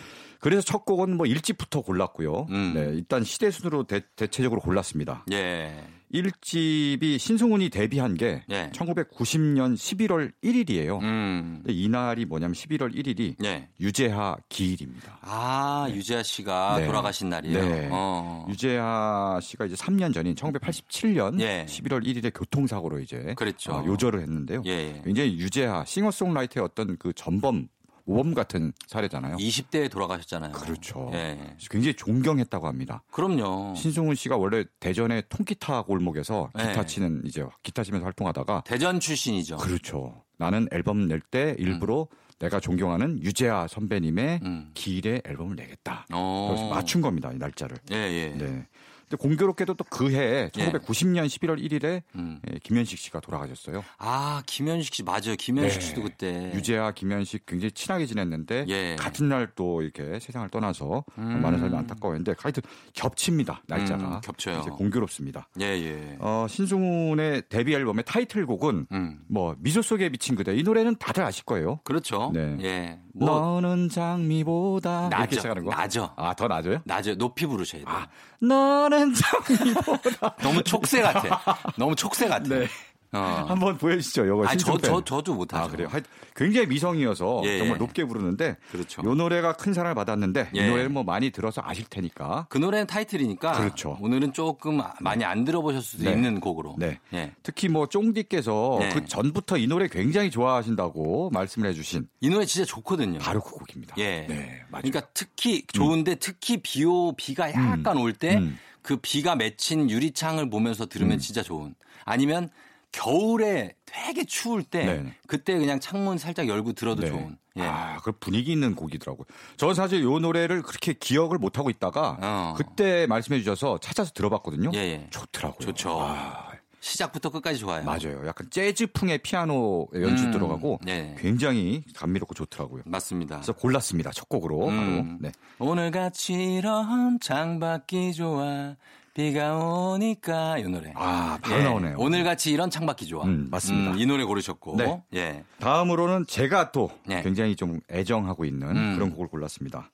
그래서 0.43 0.62
첫 0.62 0.84
곡은 0.84 1.15
뭐 1.15 1.25
1집부터 1.25 1.86
골랐고요. 1.86 2.47
음. 2.49 2.73
네, 2.75 2.82
일단 2.93 3.23
시대 3.23 3.49
순으로 3.49 3.86
대, 3.86 4.01
대체적으로 4.17 4.60
골랐습니다. 4.60 5.25
예. 5.32 5.73
1집이 6.13 7.17
신승훈이 7.17 7.69
데뷔한 7.69 8.15
게 8.15 8.43
예. 8.51 8.69
1990년 8.73 9.73
11월 9.75 10.34
1일이에요. 10.43 11.01
음. 11.01 11.63
이날이 11.65 12.25
뭐냐면 12.25 12.53
11월 12.53 12.93
1일이 12.93 13.43
예. 13.45 13.69
유재하 13.79 14.36
기일입니다. 14.49 15.17
아, 15.21 15.88
유재하 15.89 16.21
씨가 16.21 16.79
네. 16.79 16.88
돌아가신 16.88 17.29
날이에요. 17.29 17.60
네. 17.65 17.89
어. 17.89 18.45
유재하 18.49 19.39
씨가 19.41 19.65
이제 19.65 19.75
3년 19.75 20.13
전인 20.13 20.36
1987년 20.36 21.39
예. 21.39 21.65
11월 21.69 22.06
1일에 22.06 22.34
교통사고로 22.38 22.99
이제 22.99 23.34
그랬죠. 23.38 23.71
어, 23.71 23.86
요절을 23.86 24.19
했는데요. 24.19 24.62
예, 24.65 24.71
예. 24.71 25.01
굉장히 25.06 25.38
유재하 25.38 25.86
싱어송라이터의 25.86 26.65
어떤 26.65 26.97
그 26.97 27.13
전범 27.13 27.69
모범 28.05 28.33
같은 28.33 28.73
사례잖아요. 28.87 29.37
20대에 29.37 29.89
돌아가셨잖아요. 29.89 30.51
그렇죠. 30.51 31.09
예. 31.13 31.55
굉장히 31.69 31.93
존경했다고 31.95 32.67
합니다. 32.67 33.03
그럼요. 33.11 33.75
신승훈 33.75 34.15
씨가 34.15 34.35
원래 34.37 34.65
대전의 34.79 35.23
통기타 35.29 35.83
골목에서 35.83 36.49
기타 36.57 36.81
네. 36.81 36.85
치는 36.85 37.21
이제 37.25 37.45
기타 37.63 37.83
치면서 37.83 38.05
활동하다가 38.05 38.63
대전 38.65 38.99
출신이죠. 38.99 39.57
그렇죠. 39.57 40.23
나는 40.37 40.67
앨범 40.71 41.07
낼 41.07 41.21
때 41.21 41.55
일부러 41.57 42.07
내가 42.39 42.59
존경하는 42.59 43.21
유재하 43.23 43.67
선배님의 43.67 44.39
음. 44.43 44.71
기일의 44.73 45.21
앨범을 45.25 45.55
내겠다. 45.55 46.05
어. 46.11 46.47
그래서 46.49 46.69
맞춘 46.69 46.99
겁니다. 47.01 47.31
이 47.31 47.37
날짜를. 47.37 47.77
예, 47.91 47.95
예. 47.95 48.27
네. 48.37 48.67
근데 49.09 49.17
공교롭게도 49.17 49.73
또 49.75 49.83
그 49.89 50.09
해에 50.11 50.49
예. 50.57 50.71
1990년 50.71 51.25
11월 51.27 51.61
1일에 51.61 52.01
음. 52.15 52.39
예, 52.51 52.57
김현식 52.63 52.97
씨가 52.97 53.19
돌아가셨어요. 53.19 53.83
아, 53.99 54.41
김현식 54.45 54.93
씨 54.95 55.03
맞아요. 55.03 55.35
김현식 55.37 55.79
네. 55.81 55.85
씨도 55.87 56.01
그때 56.03 56.51
유재하, 56.55 56.91
김현식 56.91 57.45
굉장히 57.45 57.71
친하게 57.71 58.05
지냈는데 58.05 58.65
예. 58.69 58.95
같은 58.97 59.29
날 59.29 59.43
또 59.55 59.81
이렇게 59.83 60.19
세상을 60.19 60.49
떠나서 60.49 61.03
음. 61.19 61.41
많은 61.43 61.59
사람이 61.59 61.77
안타까워했는데 61.77 62.33
하여튼 62.39 62.63
겹칩니다 62.93 63.61
날짜가 63.67 64.15
음, 64.15 64.21
겹쳐요. 64.21 64.59
이제 64.61 64.69
공교롭습니다. 64.71 65.47
예, 65.61 65.65
예. 65.65 66.17
어, 66.19 66.47
신승훈의 66.49 67.43
데뷔 67.49 67.75
앨범의 67.75 68.03
타이틀곡은 68.05 68.87
음. 68.91 69.19
뭐 69.27 69.55
미소 69.59 69.81
속에 69.83 70.09
비친 70.09 70.35
그대 70.35 70.55
이 70.55 70.63
노래는 70.63 70.95
다들 70.97 71.23
아실 71.23 71.43
거예요. 71.45 71.81
그렇죠. 71.83 72.31
네. 72.33 72.57
예. 72.61 72.99
뭐 73.15 73.29
너는 73.61 73.89
장미보다. 73.89 75.09
시작하는 75.29 75.63
거. 75.65 75.71
나죠. 75.71 76.11
아, 76.15 76.33
더 76.33 76.47
나죠요? 76.47 76.79
낮에 76.85 77.15
높이 77.15 77.45
부르셔야 77.45 77.83
돼요. 77.85 77.95
아, 77.95 78.07
너는 78.41 78.92
장미보다. 79.13 80.36
너무 80.41 80.63
촉새 80.63 81.01
같아. 81.01 81.58
너무 81.77 81.95
촉새 81.95 82.27
같아. 82.27 82.47
네. 82.47 82.67
어. 83.15 83.45
한번 83.47 83.77
보여주시죠. 83.77 84.27
요거 84.27 84.47
아, 84.47 84.56
저. 84.56 84.75
저, 84.79 85.03
저도 85.03 85.36
못하죠. 85.36 85.63
아, 85.65 85.67
그래요? 85.67 85.88
굉장히 86.36 86.65
미성이어서 86.65 87.41
예, 87.45 87.60
정말 87.60 87.75
예. 87.75 87.79
높게 87.79 88.06
부르는데 88.06 88.58
그렇죠. 88.71 89.03
요 89.06 89.13
노래가 89.13 89.53
큰 89.53 89.71
사랑을 89.71 89.93
받았는데 89.93 90.49
예. 90.56 90.60
이 90.60 90.67
노래를 90.67 90.89
뭐 90.89 91.03
많이 91.03 91.29
들어서 91.29 91.62
아실 91.63 91.86
테니까 91.86 92.47
그 92.49 92.58
노래는 92.58 92.88
타이틀이니까 92.88 93.51
그렇죠. 93.51 93.99
오늘은 94.01 94.34
조금 94.34 94.82
많이 94.99 95.23
안 95.23 95.45
들어보실 95.45 95.84
수도 95.84 96.06
네. 96.06 96.13
있는 96.13 96.39
곡으로. 96.39 96.75
네. 96.79 96.97
예. 97.13 97.34
특히 97.43 97.69
뭐 97.69 97.86
쫑디께서 97.88 98.77
네. 98.79 98.89
그 98.89 99.06
전부터 99.06 99.58
이 99.58 99.67
노래 99.67 99.88
굉장히 99.88 100.32
좋아하신다고 100.32 101.29
말씀을 101.32 101.69
해주신 101.69 102.08
이 102.21 102.29
노래 102.32 102.45
진짜 102.45 102.65
좋거든요. 102.65 103.19
바로 103.19 103.41
그 103.41 103.51
곡입니다. 103.51 103.93
예. 103.99 104.25
네, 104.27 104.63
맞아요. 104.71 104.82
그러니까 104.89 105.01
특히 105.13 105.63
좋은데 105.67 106.15
특히 106.15 106.58
비 106.63 106.84
오 106.84 107.13
비가 107.15 107.51
약간 107.53 107.95
올때 107.97 108.41
그 108.83 108.93
음. 108.95 108.99
비가 109.01 109.35
맺힌 109.35 109.89
유리창을 109.89 110.49
보면서 110.49 110.85
들으면 110.85 111.13
음. 111.13 111.19
진짜 111.19 111.41
좋은. 111.41 111.73
아니면 112.05 112.49
겨울에 112.91 113.75
되게 113.85 114.23
추울 114.23 114.63
때 114.63 114.85
네네. 114.85 115.13
그때 115.27 115.57
그냥 115.57 115.79
창문 115.79 116.19
살짝 116.19 116.47
열고 116.47 116.73
들어도 116.73 117.01
네. 117.01 117.09
좋은. 117.09 117.37
예. 117.55 117.61
아, 117.63 117.97
그 118.03 118.11
분위기 118.11 118.51
있는 118.51 118.75
곡이더라고요. 118.75 119.25
저는 119.57 119.73
사실 119.73 120.03
요 120.03 120.19
노래를 120.19 120.61
그렇게 120.61 120.93
기억을 120.93 121.37
못 121.37 121.57
하고 121.57 121.69
있다가 121.69 122.17
어. 122.21 122.53
그때 122.57 123.05
말씀해 123.07 123.39
주셔서 123.39 123.79
찾아서 123.79 124.11
들어봤거든요. 124.13 124.71
예, 124.73 124.79
예. 124.79 125.07
좋더라고요. 125.11 125.67
좋죠. 125.67 126.01
아, 126.01 126.51
시작부터 126.83 127.29
끝까지 127.29 127.59
좋아요. 127.59 127.85
맞아요. 127.85 128.27
약간 128.27 128.49
재즈풍의 128.49 129.19
피아노 129.19 129.87
연주 129.95 130.25
음, 130.25 130.31
들어가고 130.31 130.79
네. 130.83 131.15
굉장히 131.17 131.85
감미롭고 131.95 132.33
좋더라고요. 132.33 132.83
맞습니다. 132.85 133.37
그래서 133.37 133.53
골랐습니다. 133.53 134.11
첫 134.11 134.27
곡으로 134.27 134.67
음. 134.67 135.17
네. 135.21 135.31
오늘 135.59 135.91
같이 135.91 136.33
이런 136.33 137.19
창밖이 137.21 138.13
좋아 138.13 138.75
비가 139.13 139.55
오니까 139.57 140.57
이 140.57 140.63
노래. 140.63 140.91
아, 140.95 141.37
바로 141.41 141.63
나오네요. 141.63 141.95
오늘 141.99 142.25
같이 142.25 142.51
이런 142.51 142.69
창밖이 142.69 143.05
좋아. 143.05 143.23
음, 143.23 143.47
맞습니다. 143.49 143.93
이 143.95 144.05
노래 144.05 144.25
고르셨고. 144.25 144.75
네. 144.75 145.03
예. 145.13 145.43
다음으로는 145.59 146.25
제가 146.27 146.71
또 146.71 146.91
네. 147.05 147.21
굉장히 147.23 147.55
좀 147.55 147.79
애정하고 147.89 148.43
있는 148.43 148.75
음. 148.75 148.95
그런 148.95 149.11
곡을 149.11 149.27
골랐습니다. 149.27 149.89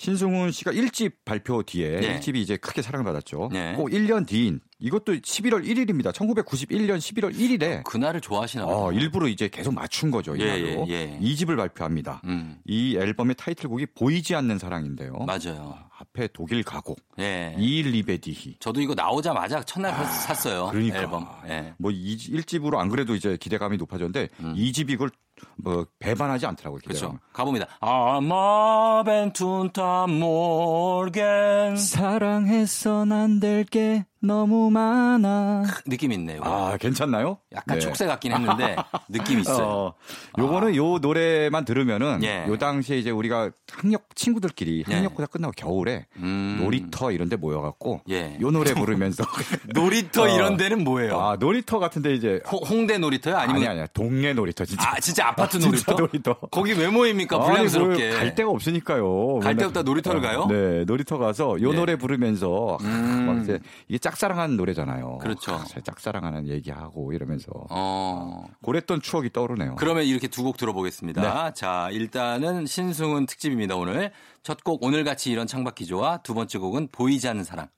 신승훈 0.00 0.50
씨가 0.50 0.72
1집 0.72 1.12
발표 1.26 1.62
뒤에 1.62 2.00
네. 2.00 2.18
1집이 2.18 2.36
이제 2.36 2.56
크게 2.56 2.80
사랑을 2.80 3.04
받았죠. 3.04 3.50
네. 3.52 3.74
꼭 3.74 3.90
1년 3.90 4.26
뒤인 4.26 4.60
이것도 4.78 5.12
11월 5.16 5.62
1일입니다. 5.62 6.10
1991년 6.14 6.96
11월 6.96 7.34
1일에 7.36 7.84
그날을 7.84 8.22
좋아하시나 8.22 8.64
봐요. 8.64 8.76
어, 8.76 8.92
일부러 8.92 9.28
이제 9.28 9.48
계속 9.48 9.74
맞춘 9.74 10.10
거죠. 10.10 10.34
예, 10.40 10.58
이날로. 10.58 10.86
예, 10.88 10.92
예. 10.94 11.18
2집을 11.20 11.54
발표합니다. 11.58 12.22
음. 12.24 12.56
이 12.64 12.96
앨범의 12.96 13.34
타이틀곡이 13.34 13.88
보이지 13.94 14.34
않는 14.36 14.58
사랑인데요. 14.58 15.12
맞아요. 15.26 15.78
앞에 15.98 16.28
독일 16.32 16.62
가곡, 16.62 16.98
예. 17.18 17.54
이일리베디히. 17.58 18.56
저도 18.58 18.80
이거 18.80 18.94
나오자마자 18.94 19.62
첫날 19.64 19.94
벌써 19.94 20.10
샀어요. 20.12 20.68
그러니까. 20.70 20.98
앨범. 20.98 21.28
예. 21.46 21.74
뭐 21.76 21.90
1집으로 21.90 22.78
안 22.78 22.88
그래도 22.88 23.14
이제 23.14 23.36
기대감이 23.36 23.76
높아졌는데 23.76 24.30
이 24.56 24.72
2집이 24.72 24.92
이걸 24.92 25.10
뭐 25.56 25.86
배반하지 25.98 26.46
않더라고요. 26.46 26.78
음. 26.78 26.86
그렇죠. 26.86 27.18
가봅니다. 27.32 27.66
아마 27.80 29.02
벤툰타 29.04 30.06
몰겐 30.08 31.76
사랑해서 31.76 33.06
안 33.10 33.40
될게 33.40 34.04
너무 34.22 34.70
많아. 34.70 35.62
느낌 35.88 36.12
있네요. 36.12 36.42
아, 36.44 36.76
괜찮나요? 36.78 37.38
약간 37.54 37.78
네. 37.78 37.80
촉새 37.80 38.06
같긴 38.06 38.32
했는데 38.32 38.76
느낌 39.08 39.40
있어요. 39.40 39.64
어, 39.66 39.94
요거는 40.38 40.76
요 40.76 40.98
노래만 40.98 41.64
들으면은 41.64 42.22
예. 42.22 42.44
요 42.46 42.58
당시에 42.58 42.98
이제 42.98 43.10
우리가 43.10 43.50
학력 43.72 44.14
친구들끼리 44.14 44.84
예. 44.90 44.94
학력고사 44.94 45.26
끝나고 45.28 45.52
겨울에 45.56 46.06
음. 46.18 46.58
놀이터 46.62 47.12
이런 47.12 47.30
데 47.30 47.36
모여 47.36 47.62
갖고 47.62 48.02
예. 48.10 48.36
요 48.42 48.50
노래 48.50 48.74
부르면서 48.74 49.24
놀이터 49.74 50.24
어. 50.24 50.28
이런 50.28 50.58
데는 50.58 50.84
뭐예요? 50.84 51.18
아 51.18 51.36
놀이터 51.36 51.78
같은 51.78 52.02
데 52.02 52.12
이제 52.12 52.40
홍- 52.50 52.60
홍대 52.68 52.98
놀이터요? 52.98 53.36
아니면 53.36 53.62
아니 53.62 53.68
아니야 53.68 53.86
동네 53.88 54.34
놀이터 54.34 54.66
진짜 54.66 54.90
아, 54.90 55.00
진짜 55.00 55.28
아파트 55.28 55.56
아, 55.56 55.60
진짜 55.60 55.92
놀이터? 55.92 55.92
놀이터. 55.94 56.34
거기 56.50 56.72
왜 56.72 56.88
모입니까? 56.88 57.38
불량스럽게. 57.40 58.08
뭘갈 58.10 58.34
데가 58.34 58.50
없으니까요. 58.50 59.38
갈 59.38 59.56
데없다 59.56 59.82
놀이터를 59.82 60.20
가요? 60.20 60.46
네, 60.46 60.84
놀이터 60.84 61.16
가서 61.16 61.58
요 61.62 61.72
예. 61.72 61.74
노래 61.76 61.96
부르면서 61.96 62.76
아, 62.80 62.84
음. 62.84 63.26
막 63.26 63.42
이제 63.42 63.58
이게 63.88 63.96
짝 63.98 64.09
사랑하는 64.16 64.56
노래잖아요. 64.56 65.18
그렇죠. 65.18 65.54
아, 65.54 65.64
짝사랑하는 65.84 66.48
얘기하고 66.48 67.12
이러면서 67.12 67.50
어. 67.70 68.44
그랬던 68.64 69.00
추억이 69.02 69.30
떠오르네요. 69.32 69.76
그러면 69.76 70.04
이렇게 70.04 70.28
두 70.28 70.42
곡 70.42 70.56
들어보겠습니다. 70.56 71.44
네. 71.44 71.52
자, 71.54 71.88
일단은 71.92 72.66
신승훈 72.66 73.26
특집입니다, 73.26 73.76
오늘. 73.76 74.10
첫 74.42 74.64
곡, 74.64 74.82
오늘 74.82 75.04
같이 75.04 75.30
이런 75.30 75.46
창밖이 75.46 75.84
좋아. 75.86 76.18
두 76.18 76.32
번째 76.34 76.58
곡은 76.58 76.88
보이지 76.92 77.28
않는 77.28 77.44
사랑. 77.44 77.68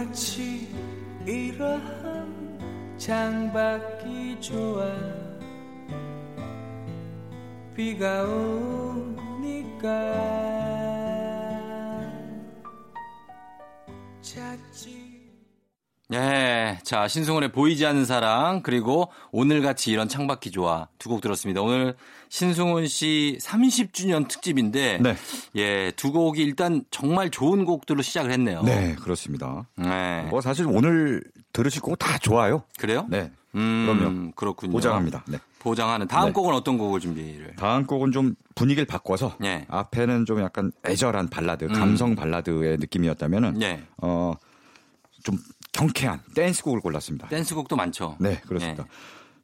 같이 0.00 0.66
이러한 1.26 2.96
창밖이 2.96 4.40
좋아. 4.40 4.90
비가 7.76 8.24
오니까 8.24 9.90
자, 16.90 17.06
신승훈의 17.06 17.52
보이지 17.52 17.86
않는 17.86 18.04
사랑, 18.04 18.62
그리고 18.64 19.12
오늘같이 19.30 19.92
이런 19.92 20.08
창밖이 20.08 20.50
좋아. 20.50 20.88
두 20.98 21.08
곡 21.08 21.20
들었습니다. 21.20 21.62
오늘 21.62 21.94
신승훈 22.30 22.88
씨 22.88 23.38
30주년 23.40 24.26
특집인데. 24.26 24.98
네. 25.00 25.14
예, 25.54 25.92
두 25.94 26.10
곡이 26.10 26.42
일단 26.42 26.82
정말 26.90 27.30
좋은 27.30 27.64
곡들로 27.64 28.02
시작을 28.02 28.32
했네요. 28.32 28.64
네, 28.64 28.96
그렇습니다. 28.96 29.68
네. 29.76 30.26
뭐 30.30 30.40
사실 30.40 30.66
오늘 30.66 31.22
들으실 31.52 31.80
곡 31.80 31.96
다 31.96 32.18
좋아요. 32.18 32.64
그래요? 32.76 33.06
네. 33.08 33.30
음, 33.54 33.86
그럼요. 33.86 34.30
그렇군요. 34.34 34.72
보장합니다. 34.72 35.22
네. 35.28 35.38
보장하는. 35.60 36.08
다음 36.08 36.26
네. 36.26 36.32
곡은 36.32 36.52
어떤 36.54 36.76
곡을 36.76 36.98
준비를? 36.98 37.54
다음 37.54 37.86
곡은 37.86 38.10
좀 38.10 38.34
분위기를 38.56 38.84
바꿔서 38.86 39.36
예. 39.44 39.64
앞에는 39.68 40.26
좀 40.26 40.40
약간 40.40 40.72
애절한 40.84 41.28
발라드, 41.28 41.68
감성 41.68 42.16
발라드의 42.16 42.78
느낌이었다면은 42.78 43.62
예. 43.62 43.80
어, 43.98 44.32
좀 45.22 45.38
경쾌한 45.80 46.20
댄스곡을 46.34 46.80
골랐습니다. 46.80 47.28
댄스곡도 47.28 47.76
많죠. 47.76 48.16
네, 48.20 48.40
그렇습니다. 48.46 48.84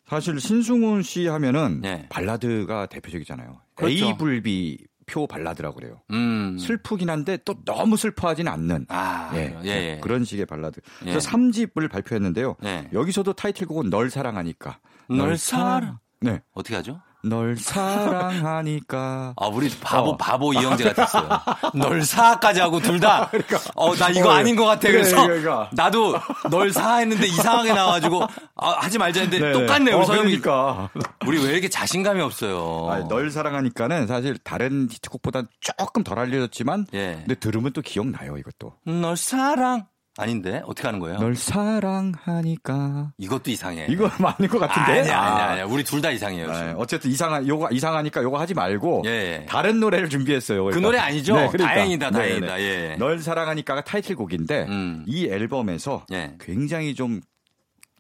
사실 0.07 0.39
신승훈 0.39 1.03
씨 1.03 1.27
하면은 1.27 1.81
네. 1.81 2.07
발라드가 2.11 2.87
대표적이잖아요. 2.87 3.61
그렇죠. 3.75 4.07
A불비 4.07 4.79
표 5.07 5.27
발라드라고 5.27 5.77
그래요. 5.77 6.03
음. 6.11 6.59
슬프긴 6.59 7.09
한데 7.11 7.39
또 7.45 7.55
너무 7.65 7.97
슬퍼하지는 7.97 8.51
않는 8.53 8.87
아, 8.89 9.31
예, 9.35 9.57
예, 9.65 9.69
예. 9.69 10.01
그런 10.03 10.25
식의 10.25 10.47
발라드. 10.47 10.81
예. 11.07 11.11
그래서 11.11 11.29
3집을 11.31 11.91
발표했는데요. 11.91 12.57
예. 12.65 12.89
여기서도 12.93 13.33
타이틀곡은 13.33 13.89
널 13.89 14.11
사랑하니까. 14.11 14.81
널 15.09 15.39
사랑. 15.39 15.99
네. 16.21 16.41
어떻게 16.53 16.75
하죠? 16.77 17.01
널 17.29 17.57
사랑하니까. 17.57 19.35
아, 19.39 19.47
우리 19.47 19.69
바보, 19.81 20.11
어. 20.11 20.17
바보 20.17 20.53
이영재가 20.53 20.93
됐어요. 20.95 21.29
널 21.75 22.03
사까지 22.03 22.61
하고 22.61 22.81
둘 22.81 23.01
다. 23.01 23.31
어, 23.75 23.95
나 23.95 24.09
이거 24.11 24.29
어, 24.29 24.33
아닌 24.33 24.57
것 24.57 24.65
같아. 24.65 24.81
그래, 24.89 24.93
그래서 24.93 25.27
그러니까. 25.27 25.71
나도 25.73 26.15
널 26.51 26.73
사 26.73 26.97
했는데 26.97 27.27
이상하게 27.27 27.73
나와가지고, 27.73 28.23
아, 28.57 28.71
하지 28.79 28.99
말자 28.99 29.21
했는데 29.21 29.53
똑같네, 29.53 29.93
우리 29.93 30.03
어, 30.03 30.05
서영이. 30.05 30.39
그러니까. 30.41 30.91
우리 31.27 31.43
왜 31.45 31.53
이렇게 31.53 31.69
자신감이 31.69 32.21
없어요? 32.21 32.89
아니, 32.91 33.09
널 33.09 33.31
사랑하니까는 33.31 34.07
사실 34.07 34.37
다른 34.39 34.89
히트곡보다 34.91 35.43
조금 35.61 36.03
덜 36.05 36.19
알려졌지만 36.19 36.87
예. 36.95 37.17
근데 37.21 37.35
들으면 37.35 37.73
또 37.73 37.83
기억나요 37.83 38.37
이것도. 38.39 38.75
널 38.87 39.17
사랑. 39.17 39.87
아닌데? 40.19 40.63
어떻게 40.67 40.89
하는 40.89 40.99
거예요? 41.01 41.19
널 41.19 41.35
사랑하니까. 41.37 43.13
이것도 43.19 43.51
이상해. 43.51 43.87
이거 43.89 44.11
맞는 44.19 44.49
것 44.49 44.59
같은데. 44.59 45.01
아니야, 45.01 45.19
아. 45.21 45.35
아니야, 45.35 45.47
아니야. 45.53 45.65
우리 45.67 45.85
둘 45.85 46.01
다 46.01 46.11
이상해요. 46.11 46.47
네, 46.47 46.55
지금. 46.55 46.75
어쨌든 46.79 47.11
이상한 47.11 47.47
요거 47.49 47.69
이상하니까 47.73 48.23
요거 48.23 48.39
하지 48.39 48.55
말고 48.55 49.03
예, 49.07 49.11
예. 49.11 49.47
다른 49.49 49.81
노래를 49.81 50.09
준비했어요. 50.09 50.59
그 50.65 50.71
그러니까. 50.71 50.87
노래 50.89 50.99
아니죠? 50.99 51.35
다행이다, 51.35 52.11
네, 52.11 52.19
다행이다. 52.19 52.57
네. 52.57 52.63
예. 52.93 52.97
널 52.99 53.19
사랑하니까가 53.19 53.83
타이틀곡인데 53.85 54.67
음. 54.69 55.05
이 55.07 55.27
앨범에서 55.27 56.05
예. 56.13 56.35
굉장히 56.41 56.95
좀 56.95 57.21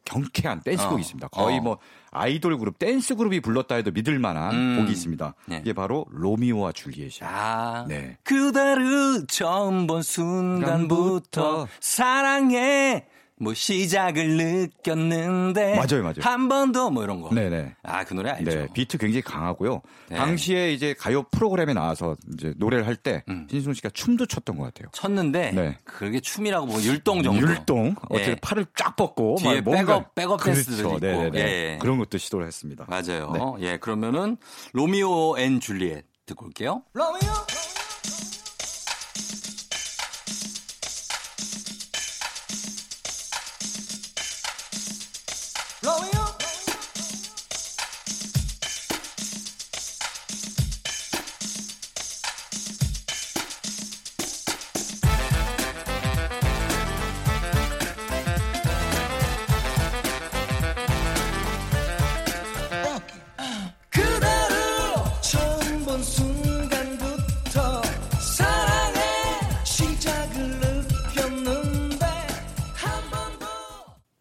경쾌한 0.06 0.62
댄스곡이 0.62 0.96
어. 0.96 0.98
있습니다. 1.00 1.28
거의 1.28 1.58
어. 1.58 1.60
뭐 1.60 1.78
아이돌 2.10 2.56
그룹 2.56 2.78
댄스 2.78 3.16
그룹이 3.16 3.40
불렀다 3.40 3.74
해도 3.74 3.90
믿을 3.90 4.18
만한 4.18 4.54
음. 4.54 4.76
곡이 4.78 4.92
있습니다. 4.92 5.34
네. 5.46 5.58
이게 5.62 5.74
바로 5.74 6.06
로미오와 6.10 6.72
줄리엣이에요. 6.72 7.30
아, 7.30 7.84
네. 7.86 8.16
그대를 8.24 9.26
처음 9.28 9.86
본 9.86 10.02
순간부터 10.02 11.68
사랑해 11.80 13.06
뭐 13.38 13.52
시작을 13.54 14.36
느꼈는데 14.38 15.76
맞아요, 15.76 16.02
맞아요. 16.02 16.14
한 16.22 16.48
번 16.48 16.72
더 16.72 16.88
뭐 16.90 17.04
이런 17.04 17.20
거. 17.20 17.28
네네. 17.34 17.76
아, 17.82 18.02
그 18.04 18.14
노래 18.14 18.30
알죠. 18.30 18.50
네, 18.50 18.66
비트 18.72 18.96
굉장히 18.98 19.20
강하고요. 19.22 19.82
네. 20.08 20.16
당시에 20.16 20.72
이제 20.72 20.94
가요 20.94 21.22
프로그램에 21.24 21.74
나와서 21.74 22.16
이제 22.32 22.54
노래를 22.56 22.86
할때 22.86 23.24
음. 23.28 23.46
신승훈 23.50 23.74
씨가 23.74 23.90
춤도 23.90 24.26
췄던 24.26 24.56
것 24.56 24.64
같아요. 24.64 24.88
쳤는데 24.92 25.52
네. 25.52 25.76
그게 25.84 26.20
춤이라고 26.20 26.66
뭐 26.66 26.80
율동 26.82 27.22
정도. 27.22 27.40
율동 27.46 27.94
어떻게 28.08 28.30
예. 28.30 28.34
팔을 28.36 28.66
쫙 28.74 28.96
뻗고 28.96 29.36
뒤에 29.40 29.60
막 29.60 29.64
뭔가- 29.64 29.94
백업, 29.98 30.14
백업 30.14 30.40
그렇죠. 30.40 30.56
댄서들이 30.64 30.88
있고. 30.88 30.98
네네네. 31.00 31.38
예. 31.38 31.78
그런 31.80 31.98
것도 31.98 32.16
시도를 32.18 32.46
했습니다. 32.46 32.86
맞아요. 32.88 33.56
예, 33.60 33.76
그러면은 33.76 34.36
로미오 34.72 35.38
앤 35.38 35.60
줄리엣 35.60 36.04
듣고 36.24 36.46
올게요. 36.46 36.82
그대를 36.92 37.20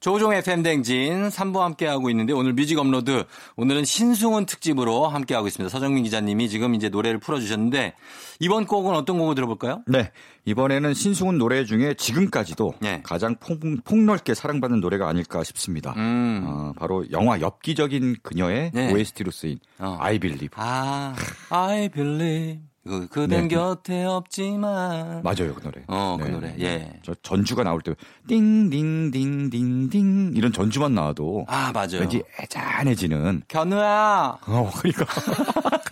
조우종 0.05 0.33
FM 0.33 0.61
대행진 0.61 1.29
3부 1.29 1.61
함께하고 1.61 2.11
있는데 2.11 2.31
오늘 2.31 2.53
뮤직 2.53 2.77
업로드 2.77 3.23
오늘은 3.55 3.85
신승훈 3.85 4.45
특집으로 4.45 5.07
함께하고 5.07 5.47
있습니다. 5.47 5.67
서정민 5.67 6.03
기자님이 6.03 6.47
지금 6.47 6.75
이제 6.75 6.89
노래를 6.89 7.17
풀어주셨는데 7.17 7.95
이번 8.39 8.67
곡은 8.67 8.93
어떤 8.93 9.17
곡을 9.17 9.33
들어볼까요? 9.33 9.81
네. 9.87 10.11
이번에는 10.45 10.93
신승훈 10.93 11.39
노래 11.39 11.65
중에 11.65 11.95
지금까지도 11.95 12.75
네. 12.81 13.01
가장 13.03 13.35
폭, 13.39 13.59
폭넓게 13.83 14.35
사랑받는 14.35 14.79
노래가 14.79 15.09
아닐까 15.09 15.43
싶습니다. 15.43 15.95
음. 15.97 16.43
어, 16.45 16.73
바로 16.77 17.03
영화 17.09 17.41
엽기적인 17.41 18.17
그녀의 18.21 18.73
네. 18.75 18.93
OST로 18.93 19.31
쓰인 19.31 19.57
어. 19.79 19.97
I 19.99 20.19
Believe. 20.19 20.49
아, 20.53 21.15
I 21.49 21.89
believe. 21.89 22.59
그, 22.87 23.07
그댄 23.07 23.47
네. 23.47 23.55
곁에 23.55 24.03
없지만. 24.03 25.23
맞아요, 25.23 25.55
그 25.55 25.61
노래. 25.63 25.81
어, 25.87 26.17
그 26.21 26.27
노래. 26.27 26.55
예. 26.59 26.99
저 27.01 27.15
전주가 27.23 27.63
나올 27.63 27.81
때 27.81 27.95
띵띵띵띵띵 28.27 30.33
이런 30.35 30.53
전주만 30.53 30.93
나와도 30.93 31.45
아, 31.47 31.71
맞아요. 31.73 32.01
왠지 32.01 32.21
애잔해지는 32.39 33.41
견우야. 33.47 34.37
어, 34.45 34.71
그러니까. 34.77 35.05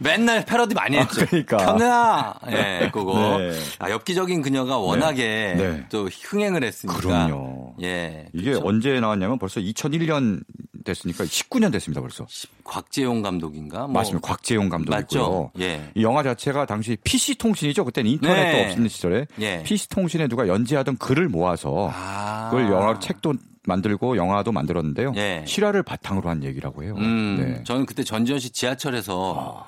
맨날 0.00 0.44
패러디 0.44 0.74
많이 0.74 0.96
했죠. 0.96 1.24
그러니까. 1.26 1.56
견우야. 1.56 2.34
예, 2.50 2.90
그거. 2.92 3.38
네. 3.38 3.52
아, 3.78 3.90
엽기적인 3.90 4.42
그녀가 4.42 4.78
워낙에 4.78 5.54
네. 5.56 5.86
또 5.90 6.08
흥행을 6.08 6.62
했으니까. 6.64 6.98
그럼요. 6.98 7.74
예. 7.82 8.26
이게 8.32 8.52
그쵸? 8.52 8.62
언제 8.64 8.98
나왔냐면 9.00 9.38
벌써 9.38 9.60
2001년 9.60 10.42
됐으니까 10.84 11.24
19년 11.24 11.72
됐습니다, 11.72 12.00
벌써. 12.00 12.26
곽재용 12.62 13.22
감독인가? 13.22 13.80
뭐. 13.80 13.88
맞습니다. 13.88 14.26
곽재용 14.26 14.68
감독이고요. 14.68 15.52
예. 15.60 15.90
이 15.94 16.02
영화 16.02 16.22
자체가 16.22 16.66
당시 16.66 16.96
PC 17.02 17.36
통신이죠. 17.36 17.84
그때는 17.84 18.10
인터넷도 18.12 18.58
네. 18.58 18.70
없는 18.70 18.88
시절에 18.88 19.26
예. 19.40 19.62
PC 19.62 19.88
통신에 19.88 20.28
누가 20.28 20.46
연재하던 20.46 20.98
글을 20.98 21.28
모아서 21.28 21.90
아. 21.92 22.50
그걸 22.50 22.70
영화 22.70 22.98
책도 22.98 23.34
만들고 23.66 24.16
영화도 24.16 24.52
만들었는데요. 24.52 25.12
예. 25.16 25.44
실화를 25.46 25.82
바탕으로 25.82 26.28
한 26.28 26.42
얘기라고 26.44 26.82
해요. 26.82 26.94
음, 26.98 27.36
네. 27.40 27.64
저는 27.64 27.86
그때 27.86 28.04
전지현 28.04 28.38
씨 28.38 28.50
지하철에서 28.50 29.66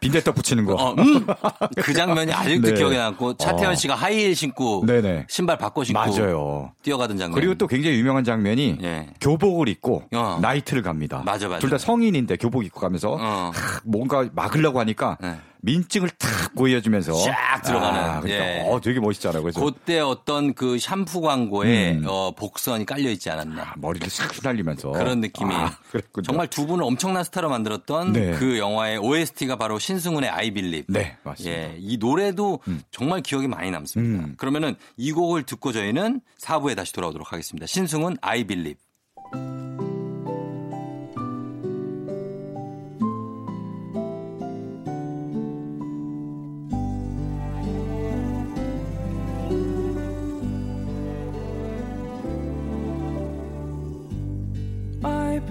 빈대떡 0.00 0.34
붙이는 0.34 0.64
거. 0.64 0.74
어, 0.74 0.94
음! 0.98 1.26
그 1.76 1.92
장면이 1.92 2.32
아직도 2.32 2.68
네. 2.68 2.74
기억에 2.74 2.96
남고 2.98 3.36
차태현 3.36 3.72
어. 3.72 3.74
씨가 3.74 3.94
하이힐 3.94 4.34
신고 4.34 4.84
네네. 4.86 5.26
신발 5.28 5.56
바꿔 5.58 5.84
신고 5.84 6.00
맞아요. 6.00 6.72
뛰어가던 6.82 7.16
장면. 7.18 7.34
그리고 7.38 7.54
또 7.54 7.66
굉장히 7.66 7.96
유명한 7.98 8.24
장면이 8.24 8.78
예. 8.82 9.08
교복을 9.20 9.68
입고 9.68 10.04
어. 10.14 10.38
나이트를 10.40 10.82
갑니다. 10.82 11.22
맞아, 11.24 11.48
맞아. 11.48 11.60
둘 11.60 11.70
다 11.70 11.78
성인인데 11.78 12.36
교복 12.36 12.64
입고 12.64 12.80
가면서 12.80 13.12
어. 13.12 13.50
하, 13.54 13.80
뭔가 13.84 14.28
막으려고 14.32 14.78
하니까 14.80 15.18
네. 15.20 15.36
민증을 15.64 16.10
탁 16.10 16.54
보여주면서 16.54 17.14
쫙 17.24 17.62
들어가는, 17.62 18.00
아, 18.00 18.20
그러니까 18.20 18.44
예. 18.44 18.60
어, 18.68 18.80
되게 18.80 19.00
멋있잖아요. 19.00 19.42
그래서 19.42 19.64
그때 19.64 19.98
어떤 20.00 20.54
그 20.54 20.78
샴푸 20.78 21.22
광고에 21.22 21.92
음. 21.92 22.04
어, 22.06 22.32
복선이 22.32 22.84
깔려 22.84 23.10
있지 23.10 23.30
않았나. 23.30 23.62
아, 23.62 23.74
머리를 23.78 24.08
싹 24.10 24.36
휘날리면서 24.36 24.92
그런 24.92 25.20
느낌이 25.20 25.54
아. 25.54 25.76
정말 26.22 26.48
두 26.48 26.66
분을 26.66 26.84
엄청난 26.84 27.24
스타로 27.24 27.48
만들었던 27.48 28.12
네. 28.12 28.32
그 28.32 28.58
영화의 28.58 28.98
OST가 28.98 29.56
바로 29.56 29.78
신승훈의 29.78 30.28
I 30.28 30.50
Believe. 30.50 30.86
네, 30.88 31.16
맞습니다. 31.22 31.56
예, 31.56 31.76
이 31.78 31.96
노래도 31.96 32.60
정말 32.90 33.22
기억에 33.22 33.46
많이 33.46 33.70
남습니다. 33.70 34.24
음. 34.24 34.34
그러면은 34.36 34.76
이 34.96 35.12
곡을 35.12 35.44
듣고 35.44 35.72
저희는 35.72 36.20
4부에 36.40 36.76
다시 36.76 36.92
돌아오도록 36.92 37.32
하겠습니다. 37.32 37.66
신승훈 37.66 38.18
I 38.20 38.44
Believe. 38.44 39.83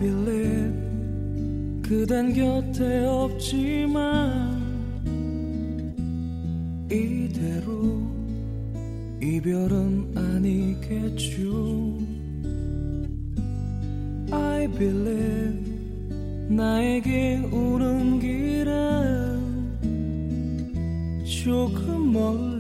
Believe 0.03 1.81
그댄 1.81 2.33
곁에 2.33 3.05
없지만 3.05 4.61
이대로 6.91 8.01
이별은 9.21 10.11
아니겠죠. 10.13 11.97
I 14.29 14.67
believe 14.67 15.71
나에게 16.49 17.47
오는 17.49 18.19
길은 18.19 19.39
조금 21.23 22.11
멀 22.11 22.52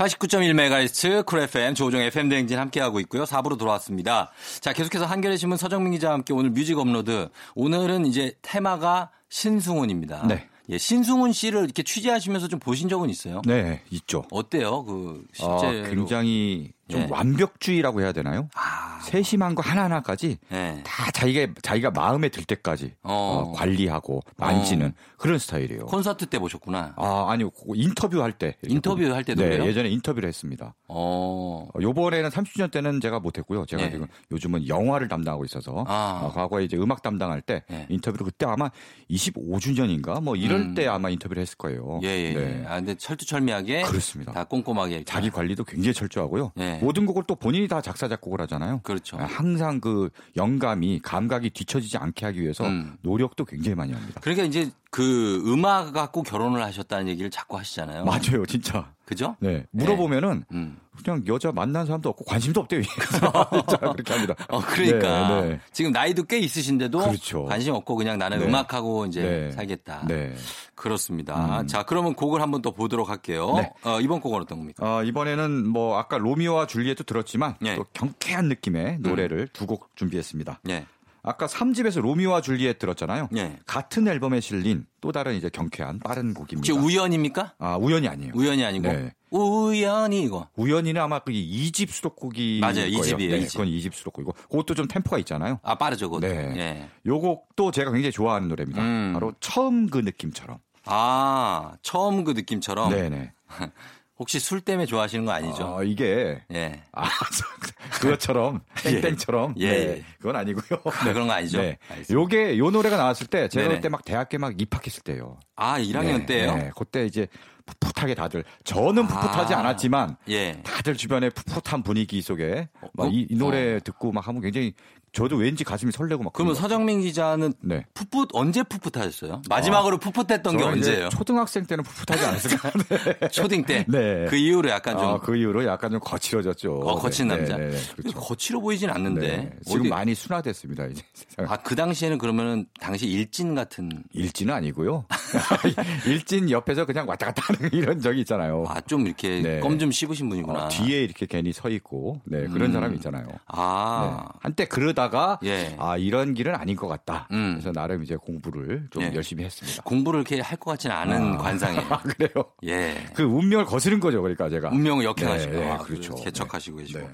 89.1MHz 0.00 1.26
쿨 1.26 1.40
FM 1.40 1.74
조우종 1.74 2.00
FM 2.00 2.30
대행진 2.30 2.58
함께하고 2.58 3.00
있고요. 3.00 3.24
4부로 3.24 3.58
돌아왔습니다. 3.58 4.30
자, 4.60 4.72
계속해서 4.72 5.04
한겨레 5.04 5.36
신문 5.36 5.58
서정민 5.58 5.92
기자와 5.92 6.14
함께 6.14 6.32
오늘 6.32 6.48
뮤직 6.48 6.78
업로드. 6.78 7.28
오늘은 7.54 8.06
이제 8.06 8.32
테마가 8.40 9.10
신승훈입니다. 9.28 10.26
네. 10.26 10.48
예, 10.70 10.78
신승훈 10.78 11.32
씨를 11.32 11.64
이렇게 11.64 11.82
취재하시면서 11.82 12.48
좀 12.48 12.58
보신 12.60 12.88
적은 12.88 13.10
있어요? 13.10 13.42
네, 13.44 13.82
있죠. 13.90 14.24
어때요? 14.30 14.84
그 14.84 15.22
어, 15.42 15.58
실제로 15.60 15.90
굉장히 15.90 16.72
좀 16.90 17.02
예. 17.02 17.06
완벽주의라고 17.10 18.00
해야 18.02 18.12
되나요? 18.12 18.48
아, 18.54 19.00
세심한 19.02 19.54
거 19.54 19.62
하나하나까지 19.62 20.38
예. 20.52 20.80
다 20.84 21.10
자기가 21.12 21.54
자기가 21.62 21.90
마음에 21.90 22.28
들 22.28 22.44
때까지 22.44 22.94
어. 23.02 23.12
어, 23.50 23.52
관리하고 23.52 24.20
만지는 24.36 24.92
그런 25.16 25.38
스타일이에요. 25.38 25.86
콘서트 25.86 26.26
때 26.26 26.38
보셨구나. 26.38 26.94
아, 26.96 27.26
아니요. 27.28 27.50
인터뷰 27.74 28.22
할 28.22 28.32
때. 28.32 28.56
이렇게 28.62 28.74
인터뷰 28.74 28.96
보면. 29.02 29.14
할 29.14 29.24
때도 29.24 29.42
네, 29.42 29.50
그래요? 29.50 29.64
예전에 29.66 29.88
인터뷰를 29.90 30.28
했습니다. 30.28 30.74
어. 30.88 31.68
어, 31.74 31.78
요번에는 31.80 32.30
30주년 32.30 32.70
때는 32.70 33.00
제가 33.00 33.20
못했고요. 33.20 33.66
제가 33.66 33.84
예. 33.84 33.90
지금 33.90 34.06
요즘은 34.30 34.68
영화를 34.68 35.08
담당하고 35.08 35.44
있어서 35.44 35.84
아. 35.86 36.20
어, 36.24 36.32
과거에 36.32 36.64
이제 36.64 36.76
음악 36.76 37.02
담당할 37.02 37.40
때 37.42 37.62
예. 37.70 37.86
인터뷰를 37.88 38.24
그때 38.24 38.46
아마 38.46 38.70
25주년인가 39.10 40.22
뭐 40.22 40.36
이럴 40.36 40.60
음. 40.60 40.74
때 40.74 40.86
아마 40.86 41.10
인터뷰를 41.10 41.40
했을 41.42 41.56
거예요. 41.56 42.00
예, 42.02 42.08
예. 42.08 42.32
네. 42.34 42.64
아, 42.66 42.76
근데 42.76 42.94
철두철미하게 42.96 43.82
그렇습니다. 43.82 44.32
다 44.32 44.44
꼼꼼하게. 44.44 45.04
자기 45.04 45.30
관리도 45.30 45.64
굉장히 45.64 45.94
철저하고요. 45.94 46.52
예. 46.58 46.79
모든 46.80 47.06
곡을 47.06 47.24
또 47.26 47.34
본인이 47.34 47.68
다 47.68 47.80
작사 47.80 48.08
작곡을 48.08 48.40
하잖아요. 48.42 48.80
그렇죠. 48.82 49.18
아, 49.18 49.24
항상 49.24 49.80
그 49.80 50.10
영감이 50.36 51.00
감각이 51.02 51.50
뒤처지지 51.50 51.98
않게 51.98 52.26
하기 52.26 52.40
위해서 52.42 52.66
음. 52.66 52.96
노력도 53.02 53.44
굉장히 53.44 53.74
많이 53.74 53.92
합니다. 53.92 54.20
그러니까 54.22 54.44
이제 54.44 54.70
그 54.90 55.42
음악 55.46 55.92
갖고 55.92 56.22
결혼을 56.22 56.62
하셨다는 56.62 57.08
얘기를 57.08 57.30
자꾸 57.30 57.58
하시잖아요. 57.58 58.04
맞아요, 58.04 58.44
진짜. 58.46 58.92
그죠? 59.04 59.36
네. 59.40 59.66
물어보면은 59.72 60.44
음. 60.52 60.78
그냥 61.02 61.22
여자 61.26 61.52
만난 61.52 61.86
사람도 61.86 62.08
없고 62.10 62.24
관심도 62.24 62.60
없대요. 62.60 62.82
그렇게 63.92 64.12
합니다. 64.12 64.34
어, 64.48 64.60
그러니까. 64.60 65.40
네, 65.42 65.48
네. 65.48 65.60
지금 65.72 65.92
나이도 65.92 66.24
꽤 66.24 66.38
있으신데도 66.38 66.98
그렇죠. 66.98 67.44
관심 67.44 67.74
없고 67.74 67.96
그냥 67.96 68.18
나는 68.18 68.38
네. 68.38 68.46
음악하고 68.46 69.06
이제 69.06 69.22
네. 69.22 69.52
살겠다. 69.52 70.06
네. 70.06 70.34
그렇습니다. 70.74 71.60
음. 71.60 71.66
자, 71.66 71.82
그러면 71.82 72.14
곡을 72.14 72.40
한번 72.40 72.62
또 72.62 72.72
보도록 72.72 73.10
할게요. 73.10 73.54
네. 73.56 73.70
어, 73.84 74.00
이번 74.00 74.20
곡은 74.20 74.40
어떤 74.40 74.58
겁니까? 74.58 74.98
어, 74.98 75.04
이번에는 75.04 75.68
뭐 75.68 75.98
아까 75.98 76.18
로미오와 76.18 76.66
줄리엣도 76.66 77.04
들었지만 77.04 77.56
예. 77.64 77.76
또 77.76 77.84
경쾌한 77.92 78.48
느낌의 78.48 78.98
노래를 79.00 79.48
두곡 79.52 79.90
준비했습니다. 79.96 80.60
예. 80.70 80.86
아까 81.22 81.46
3집에서 81.46 82.00
로미오와 82.00 82.40
줄리엣 82.40 82.78
들었잖아요. 82.78 83.28
예. 83.36 83.58
같은 83.66 84.08
앨범에 84.08 84.40
실린 84.40 84.86
또 85.00 85.12
다른 85.12 85.34
이제 85.34 85.50
경쾌한 85.50 85.98
빠른 86.00 86.32
곡입니다. 86.32 86.56
혹시 86.58 86.72
우연입니까? 86.72 87.54
아, 87.58 87.76
우연이 87.76 88.08
아니에요. 88.08 88.32
우연이 88.34 88.64
아니고 88.64 88.88
네. 88.88 89.12
우연이 89.30 90.22
이거. 90.22 90.48
우연히는 90.56 91.00
아마 91.00 91.20
그 91.20 91.32
2집 91.32 91.90
수록곡이 91.90 92.58
맞아요. 92.60 92.74
거예요. 92.74 92.88
이집이에요, 92.88 93.32
네, 93.32 93.38
이집. 93.38 93.52
그건 93.52 93.66
2집 93.68 93.94
수록곡이고 93.94 94.32
그것도 94.50 94.74
좀 94.74 94.88
템포가 94.88 95.18
있잖아요. 95.18 95.60
아, 95.62 95.76
빠르죠, 95.76 96.10
그것도. 96.10 96.26
네. 96.26 96.54
예. 96.56 96.88
요 97.06 97.20
곡도 97.20 97.70
제가 97.70 97.92
굉장히 97.92 98.12
좋아하는 98.12 98.48
노래입니다. 98.48 98.82
음. 98.82 99.12
바로 99.14 99.32
처음 99.40 99.88
그 99.88 99.98
느낌처럼. 99.98 100.58
아, 100.86 101.72
처음 101.82 102.24
그 102.24 102.32
느낌처럼 102.32 102.90
네네. 102.90 103.32
혹시 104.20 104.38
술 104.38 104.60
때문에 104.60 104.84
좋아하시는 104.84 105.24
거 105.24 105.32
아니죠? 105.32 105.64
어, 105.76 105.82
이게 105.82 106.42
예. 106.52 106.82
아, 106.92 107.08
그것처럼 108.02 108.60
예. 108.84 109.00
땡땡처럼 109.00 109.54
예, 109.56 109.70
네, 109.70 109.76
예. 109.78 110.04
그건 110.18 110.36
아니고요. 110.36 110.78
네, 111.06 111.12
그런 111.14 111.26
거 111.26 111.32
아니죠? 111.32 111.62
네. 111.62 111.78
알겠습니다. 111.88 112.12
요게 112.12 112.58
요 112.58 112.70
노래가 112.70 112.98
나왔을 112.98 113.26
때 113.28 113.48
제가. 113.48 113.68
그때 113.70 113.88
막 113.88 114.04
대학교 114.04 114.38
막 114.38 114.60
입학했을 114.60 115.02
때요. 115.04 115.38
아, 115.56 115.78
1학년 115.78 116.18
네, 116.18 116.26
때요? 116.26 116.54
네. 116.54 116.70
그때 116.76 117.06
이제 117.06 117.28
풋풋하게 117.64 118.14
다들 118.14 118.44
저는 118.64 119.06
풋풋하지 119.06 119.54
아. 119.54 119.60
않았지만 119.60 120.16
예. 120.28 120.60
다들 120.64 120.96
주변에 120.96 121.30
풋풋한 121.30 121.82
분위기 121.82 122.20
속에 122.20 122.68
막 122.92 123.06
어? 123.06 123.10
이, 123.10 123.26
이 123.30 123.36
노래 123.36 123.76
어. 123.76 123.80
듣고 123.80 124.12
막 124.12 124.28
하면 124.28 124.42
굉장히 124.42 124.74
저도 125.12 125.36
왠지 125.36 125.64
가슴이 125.64 125.90
설레고 125.90 126.22
막 126.22 126.32
그러면 126.32 126.54
서정민 126.54 127.00
기자는 127.00 127.52
네. 127.60 127.84
풋풋 127.94 128.28
언제 128.32 128.62
풋풋하셨어요? 128.62 129.42
마지막으로 129.48 129.98
풋풋했던 129.98 130.56
게 130.56 130.62
언제예요? 130.62 131.08
초등학생 131.08 131.66
때는 131.66 131.82
풋풋하지 131.82 132.24
않았을까? 132.24 132.70
네. 133.20 133.28
초딩 133.28 133.64
때. 133.64 133.84
네. 133.88 134.26
그 134.28 134.36
이후로 134.36 134.68
약간 134.70 134.96
좀 134.96 135.04
아, 135.08 135.18
그 135.18 135.36
이후로 135.36 135.64
약간 135.66 135.90
좀 135.90 135.98
거칠어졌죠. 136.00 136.74
어, 136.74 136.94
거친 136.96 137.26
네, 137.26 137.36
남자. 137.36 137.56
네, 137.56 137.70
네, 137.70 137.78
그렇죠. 137.96 138.20
거칠어 138.20 138.60
보이진 138.60 138.88
않는데. 138.88 139.20
네. 139.36 139.50
지금 139.66 139.80
어디- 139.80 139.88
많이 139.88 140.14
순화됐습니다. 140.14 140.86
이제. 140.86 141.02
아, 141.38 141.56
그 141.56 141.74
당시에는 141.74 142.16
그러면은 142.18 142.66
당시 142.80 143.06
일진 143.08 143.56
같은 143.56 143.90
일진은 144.12 144.54
아니고요. 144.54 145.06
일진 146.06 146.50
옆에서 146.50 146.84
그냥 146.84 147.08
왔다 147.08 147.26
갔다 147.26 147.42
하는 147.52 147.70
이런 147.72 148.00
적이 148.00 148.20
있잖아요. 148.20 148.64
아, 148.68 148.80
좀 148.82 149.06
이렇게 149.06 149.40
네. 149.42 149.60
껌좀 149.60 149.90
씹으신 149.90 150.28
분이구나. 150.28 150.66
어, 150.66 150.68
뒤에 150.68 151.02
이렇게 151.02 151.26
괜히 151.26 151.52
서 151.52 151.68
있고 151.68 152.20
네, 152.24 152.46
그런 152.46 152.70
음. 152.70 152.72
사람이 152.72 152.94
있잖아요. 152.96 153.26
아. 153.48 154.20
네. 154.32 154.38
한때 154.40 154.64
그러다 154.66 154.99
가 155.08 155.38
예. 155.44 155.74
아 155.78 155.96
이런 155.96 156.34
길은 156.34 156.54
아닌 156.54 156.76
것 156.76 156.86
같다. 156.88 157.26
음. 157.30 157.52
그래서 157.54 157.72
나름 157.72 158.02
이제 158.02 158.16
공부를 158.16 158.88
좀 158.90 159.02
예. 159.02 159.12
열심히 159.14 159.44
했습니다. 159.44 159.82
공부를 159.82 160.20
이렇게 160.20 160.40
할 160.40 160.58
것 160.60 160.72
같지는 160.72 160.94
않은 160.94 161.34
아. 161.34 161.38
관상이에요. 161.38 161.86
아, 161.88 162.02
그래요? 162.02 162.30
예. 162.66 163.06
그 163.14 163.22
운명을 163.22 163.64
거스른 163.64 163.98
거죠, 163.98 164.20
그러니까 164.20 164.50
제가. 164.50 164.68
운명을 164.68 165.04
역행하시고 165.06 165.52
네, 165.52 165.60
네, 165.60 165.70
아, 165.70 165.78
그렇죠. 165.78 166.14
개척하시고 166.16 166.76
네. 166.76 166.82
계시고. 166.82 166.98
네. 167.00 167.08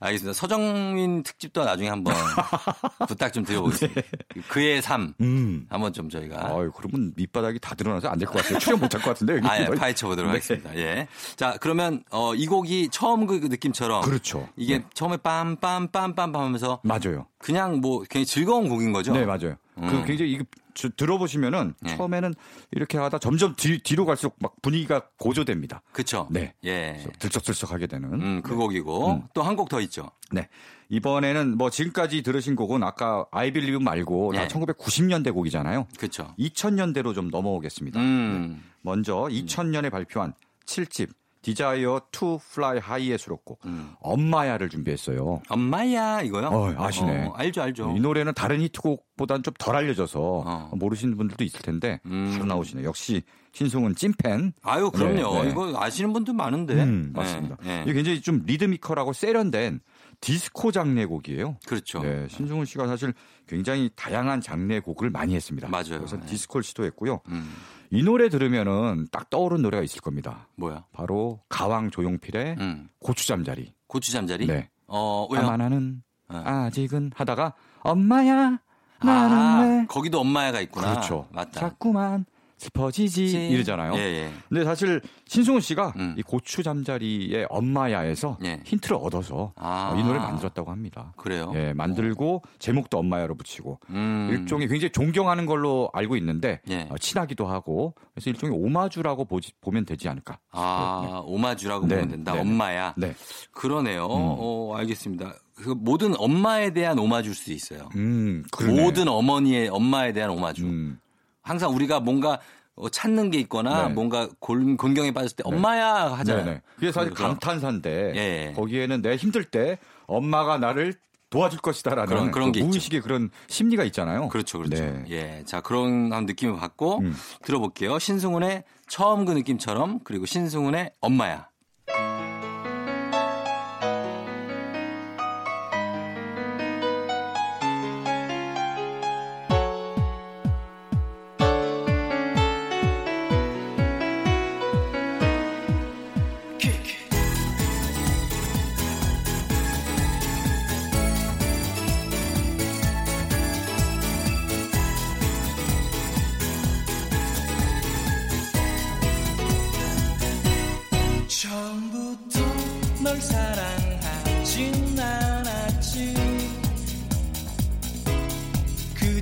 알겠습니다. 0.00 0.32
서정민 0.32 1.22
특집도 1.22 1.64
나중에 1.64 1.88
한번 1.88 2.14
부탁 3.06 3.32
좀 3.32 3.44
드려보겠습니다. 3.44 4.00
그의 4.48 4.82
삶 4.82 5.14
음. 5.20 5.66
한번 5.70 5.92
좀 5.92 6.08
저희가 6.08 6.48
아유, 6.48 6.72
그러면 6.74 7.12
밑바닥이 7.16 7.60
다 7.60 7.74
드러나서 7.76 8.08
안 8.08 8.18
될 8.18 8.26
것 8.26 8.42
같아요. 8.42 8.58
출연 8.58 8.80
못할 8.80 9.00
것 9.00 9.10
같은데. 9.10 9.40
아, 9.48 9.60
예, 9.60 9.66
파헤쳐 9.66 10.08
보도록 10.08 10.28
네. 10.32 10.38
하겠습니다. 10.38 10.76
예. 10.76 11.06
자, 11.36 11.56
그러면 11.60 12.02
어, 12.10 12.34
이 12.34 12.46
곡이 12.46 12.88
처음 12.90 13.26
그 13.26 13.34
느낌처럼 13.48 14.02
그렇죠. 14.02 14.48
이게 14.56 14.78
네. 14.78 14.84
처음에 14.92 15.18
빰빰빰빰빰 15.18 16.32
하면서 16.34 16.80
맞아요. 16.82 17.26
그냥 17.38 17.80
뭐 17.80 18.00
굉장히 18.00 18.26
즐거운 18.26 18.68
곡인 18.68 18.92
거죠. 18.92 19.12
네, 19.12 19.24
맞아요. 19.24 19.56
음. 19.78 19.88
그 19.88 20.04
굉장히 20.04 20.40
저- 20.74 20.88
들어보시면은 20.90 21.74
네. 21.80 21.96
처음에는 21.96 22.34
이렇게 22.72 22.98
하다 22.98 23.18
점점 23.18 23.54
뒤, 23.56 23.80
뒤로 23.82 24.06
갈수록 24.06 24.36
막 24.40 24.54
분위기가 24.62 25.02
고조됩니다. 25.18 25.82
그렇죠. 25.92 26.28
네. 26.30 26.54
예. 26.64 27.04
들썩들썩하게 27.18 27.86
되는. 27.88 28.12
음, 28.12 28.42
그 28.42 28.50
네. 28.50 28.56
곡이고 28.56 29.12
음. 29.12 29.22
또한 29.34 29.56
곡 29.56 29.68
더 29.68 29.80
있죠. 29.82 30.10
네. 30.30 30.48
이번에는 30.88 31.56
뭐 31.58 31.68
지금까지 31.70 32.22
들으신 32.22 32.56
곡은 32.56 32.82
아까 32.82 33.26
I 33.30 33.52
Believe 33.52 33.82
말고 33.84 34.32
다 34.34 34.42
네. 34.42 34.48
1990년대 34.48 35.34
곡이잖아요. 35.34 35.86
그렇죠. 35.98 36.34
2000년대로 36.38 37.14
좀 37.14 37.28
넘어오겠습니다. 37.28 38.00
음. 38.00 38.62
먼저 38.82 39.28
2000년에 39.30 39.90
발표한 39.90 40.32
7집 40.64 41.10
Desire 41.48 42.00
to 42.12 42.38
Fly 42.50 42.78
High의 42.78 43.18
수록곡 43.18 43.60
음. 43.64 43.92
엄마야를 44.00 44.68
준비했어요. 44.68 45.40
엄마야 45.48 46.20
이거요? 46.20 46.48
어, 46.48 46.74
아시네. 46.76 47.26
어, 47.26 47.32
알죠, 47.32 47.62
알죠. 47.62 47.94
이 47.96 48.00
노래는 48.00 48.34
다른 48.34 48.60
히트곡보다는 48.60 49.42
좀덜 49.42 49.76
알려져서 49.76 50.20
어. 50.20 50.70
모르시는 50.74 51.16
분들도 51.16 51.42
있을 51.44 51.60
텐데 51.62 52.00
음. 52.04 52.30
바로 52.32 52.44
나오시네. 52.44 52.84
역시 52.84 53.22
신승훈 53.52 53.94
찐팬. 53.94 54.52
아유, 54.62 54.90
그럼요. 54.90 55.38
네, 55.38 55.44
네. 55.44 55.50
이거 55.50 55.72
아시는 55.74 56.12
분들 56.12 56.34
많은데. 56.34 56.74
음, 56.74 57.12
네, 57.14 57.18
맞습니다. 57.18 57.56
네. 57.62 57.82
이게 57.84 57.94
굉장히 57.94 58.20
좀 58.20 58.42
리드미컬하고 58.44 59.14
세련된 59.14 59.80
디스코 60.20 60.70
장르 60.70 61.06
곡이에요. 61.06 61.56
그렇죠. 61.66 62.00
네, 62.00 62.26
신승훈 62.28 62.66
씨가 62.66 62.86
사실 62.86 63.14
굉장히 63.46 63.90
다양한 63.96 64.42
장르의 64.42 64.82
곡을 64.82 65.10
많이 65.10 65.34
했습니다. 65.34 65.68
맞아요. 65.68 65.98
그래서 65.98 66.18
네. 66.18 66.26
디스코를 66.26 66.62
시도했고요. 66.62 67.20
음. 67.28 67.54
이 67.90 68.02
노래 68.02 68.28
들으면은 68.28 69.08
딱 69.10 69.30
떠오른 69.30 69.62
노래가 69.62 69.82
있을 69.82 70.00
겁니다. 70.00 70.48
뭐야? 70.56 70.84
바로 70.92 71.40
가왕 71.48 71.90
조용필의 71.90 72.56
음. 72.58 72.88
고추 73.00 73.26
잠자리. 73.26 73.72
고추 73.86 74.12
잠자리? 74.12 74.46
네. 74.46 74.68
어, 74.86 75.26
왜요? 75.30 75.42
아마 75.42 75.56
나는 75.56 76.02
어. 76.28 76.42
아직은 76.44 77.12
하다가 77.14 77.54
엄마야 77.80 78.58
아, 79.00 79.04
나는 79.06 79.80
왜 79.80 79.86
거기도 79.86 80.20
엄마야가 80.20 80.60
있구나. 80.62 80.90
그렇죠. 80.90 81.28
맞다. 81.32 81.60
자꾸만 81.60 82.26
슬퍼지지 82.58 83.48
이러잖아요. 83.50 83.94
예, 83.94 83.98
예. 83.98 84.32
근데 84.48 84.64
사실 84.64 85.00
신승훈 85.26 85.60
씨가 85.60 85.94
음. 85.96 86.14
이 86.18 86.22
고추 86.22 86.62
잠자리의 86.62 87.46
엄마야에서 87.48 88.38
예. 88.44 88.60
힌트를 88.64 88.96
얻어서 89.00 89.52
아. 89.56 89.92
어, 89.92 89.96
이 89.98 90.02
노래를 90.02 90.20
만들었다고 90.20 90.70
합니다. 90.70 91.12
그래요? 91.16 91.52
예, 91.54 91.72
만들고 91.72 92.42
제목도 92.58 92.98
엄마야로 92.98 93.36
붙이고 93.36 93.78
음. 93.90 94.28
일종의 94.32 94.68
굉장히 94.68 94.90
존경하는 94.90 95.46
걸로 95.46 95.88
알고 95.92 96.16
있는데 96.16 96.60
예. 96.68 96.88
어, 96.90 96.98
친하기도 96.98 97.46
하고 97.46 97.94
그래서 98.12 98.30
일종의 98.30 98.58
오마주라고 98.58 99.24
보지, 99.24 99.52
보면 99.60 99.84
되지 99.84 100.08
않을까. 100.08 100.38
아, 100.50 101.22
오마주라고 101.24 101.86
네, 101.86 101.94
보면 101.96 102.08
된다. 102.10 102.32
네, 102.32 102.42
네. 102.42 102.48
엄마야. 102.48 102.94
네. 102.96 103.14
그러네요. 103.52 104.06
어, 104.10 104.74
알겠습니다. 104.76 105.34
그 105.54 105.70
모든 105.70 106.14
엄마에 106.16 106.72
대한 106.72 106.98
오마주일 106.98 107.34
수 107.34 107.52
있어요. 107.52 107.88
음. 107.96 108.44
모든 108.66 109.08
어머니의 109.08 109.68
엄마에 109.68 110.12
대한 110.12 110.30
오마주. 110.30 110.64
음, 110.64 111.00
항상 111.48 111.74
우리가 111.74 112.00
뭔가 112.00 112.38
어, 112.76 112.88
찾는 112.88 113.30
게 113.30 113.38
있거나 113.40 113.88
네. 113.88 113.94
뭔가 113.94 114.28
곤, 114.38 114.76
곤경에 114.76 115.12
빠졌을 115.12 115.36
때 115.36 115.42
엄마야 115.46 116.12
하잖아요. 116.18 116.44
네네. 116.44 116.62
그게 116.76 116.92
사실 116.92 117.10
그래서 117.12 117.28
감탄사인데 117.30 118.12
예. 118.14 118.52
거기에는 118.54 119.02
내 119.02 119.16
힘들 119.16 119.42
때 119.44 119.78
엄마가 120.06 120.58
나를 120.58 120.94
도와줄 121.30 121.58
것이다라는 121.60 122.06
그런- 122.08 122.30
그런 122.30 122.52
게그 122.52 122.58
있죠. 122.60 122.68
무의식의 122.68 123.00
그런 123.02 123.30
심리가 123.48 123.82
있잖아요. 123.84 124.28
그렇죠, 124.28 124.58
그렇죠. 124.58 124.82
네. 124.82 125.04
예, 125.10 125.42
자 125.44 125.60
그런 125.60 126.12
한 126.12 126.24
느낌을 126.26 126.56
받고 126.56 127.00
음. 127.00 127.14
들어볼게요. 127.42 127.98
신승훈의 127.98 128.62
처음 128.86 129.24
그 129.24 129.32
느낌처럼 129.32 130.00
그리고 130.04 130.24
신승훈의 130.24 130.92
엄마야. 131.00 131.47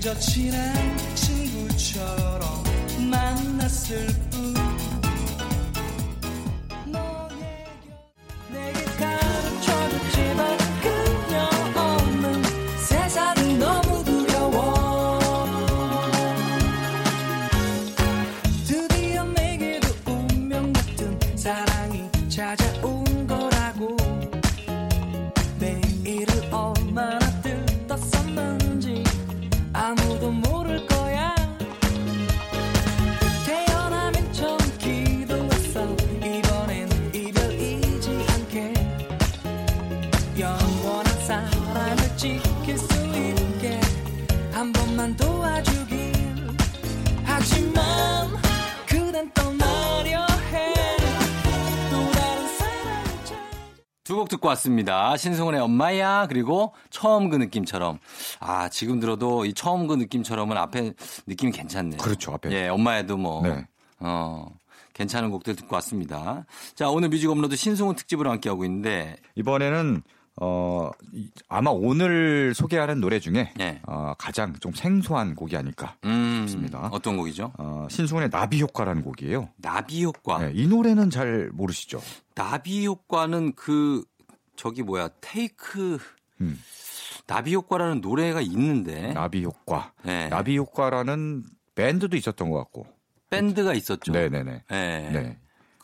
그저 0.07 0.17
친한 0.21 0.97
친구처럼 1.17 2.63
만났을 3.11 4.07
뿐 4.31 4.55
왔습니다. 54.57 55.17
신승훈의 55.17 55.61
엄마야 55.61 56.27
그리고 56.29 56.73
처음 56.91 57.29
그 57.31 57.37
느낌처럼 57.37 57.99
아 58.41 58.69
지금 58.69 59.01
들어도 59.01 59.45
이 59.45 59.53
처음 59.55 59.87
그 59.87 59.95
느낌처럼은 59.95 60.57
앞에 60.57 60.93
느낌이 61.27 61.53
괜찮네요. 61.53 61.99
그렇죠, 61.99 62.33
앞에. 62.33 62.51
예, 62.53 62.69
엄마야도 62.69 63.17
뭐 63.17 63.43
네. 63.43 63.67
어. 64.01 64.47
괜찮은 64.95 65.31
곡들 65.31 65.57
듣고 65.57 65.75
왔습니다. 65.75 66.47
자, 66.75 66.89
오늘 66.89 67.11
뮤직 67.11 67.29
업로드 67.29 67.55
신승훈 67.55 67.97
특집으로 67.97 68.31
함께 68.31 68.49
하고 68.49 68.65
있는데, 68.65 69.17
이번에는 69.35 70.03
어 70.41 70.91
이- 71.13 71.29
아마 71.51 71.71
오늘 71.71 72.55
소개하는 72.55 73.03
노래 73.03 73.21
중에 73.21 73.53
네. 73.57 73.83
어, 73.87 74.15
가장 74.17 74.55
좀 74.59 74.73
생소한 74.73 75.35
곡이 75.35 75.55
아닐까. 75.55 75.97
음, 76.07 76.37
그렇습니다. 76.47 76.89
어떤 76.93 77.19
곡이죠? 77.19 77.53
어, 77.59 77.87
신승훈의 77.91 78.31
나비 78.31 78.63
효과라는 78.63 79.03
곡이에요. 79.03 79.51
나비 79.57 80.03
효과. 80.03 80.39
네, 80.39 80.53
이 80.55 80.67
노래는 80.67 81.11
잘 81.11 81.51
모르시죠? 81.53 82.01
나비 82.35 82.87
효과는 82.87 83.53
그, 83.55 84.03
저기 84.57 84.83
뭐야, 84.83 85.09
테이크, 85.21 85.99
음. 86.41 86.61
나비 87.27 87.55
효과라는 87.55 88.01
노래가 88.01 88.41
있는데, 88.41 89.13
나비 89.13 89.45
효과. 89.45 89.93
네. 90.03 90.29
나비 90.29 90.57
효과라는 90.57 91.45
밴드도 91.75 92.17
있었던 92.17 92.51
것 92.51 92.59
같고. 92.59 92.87
밴드가 93.31 93.75
있었죠. 93.75 94.13
네네네. 94.13 94.65
네. 94.69 95.11
네. 95.11 95.39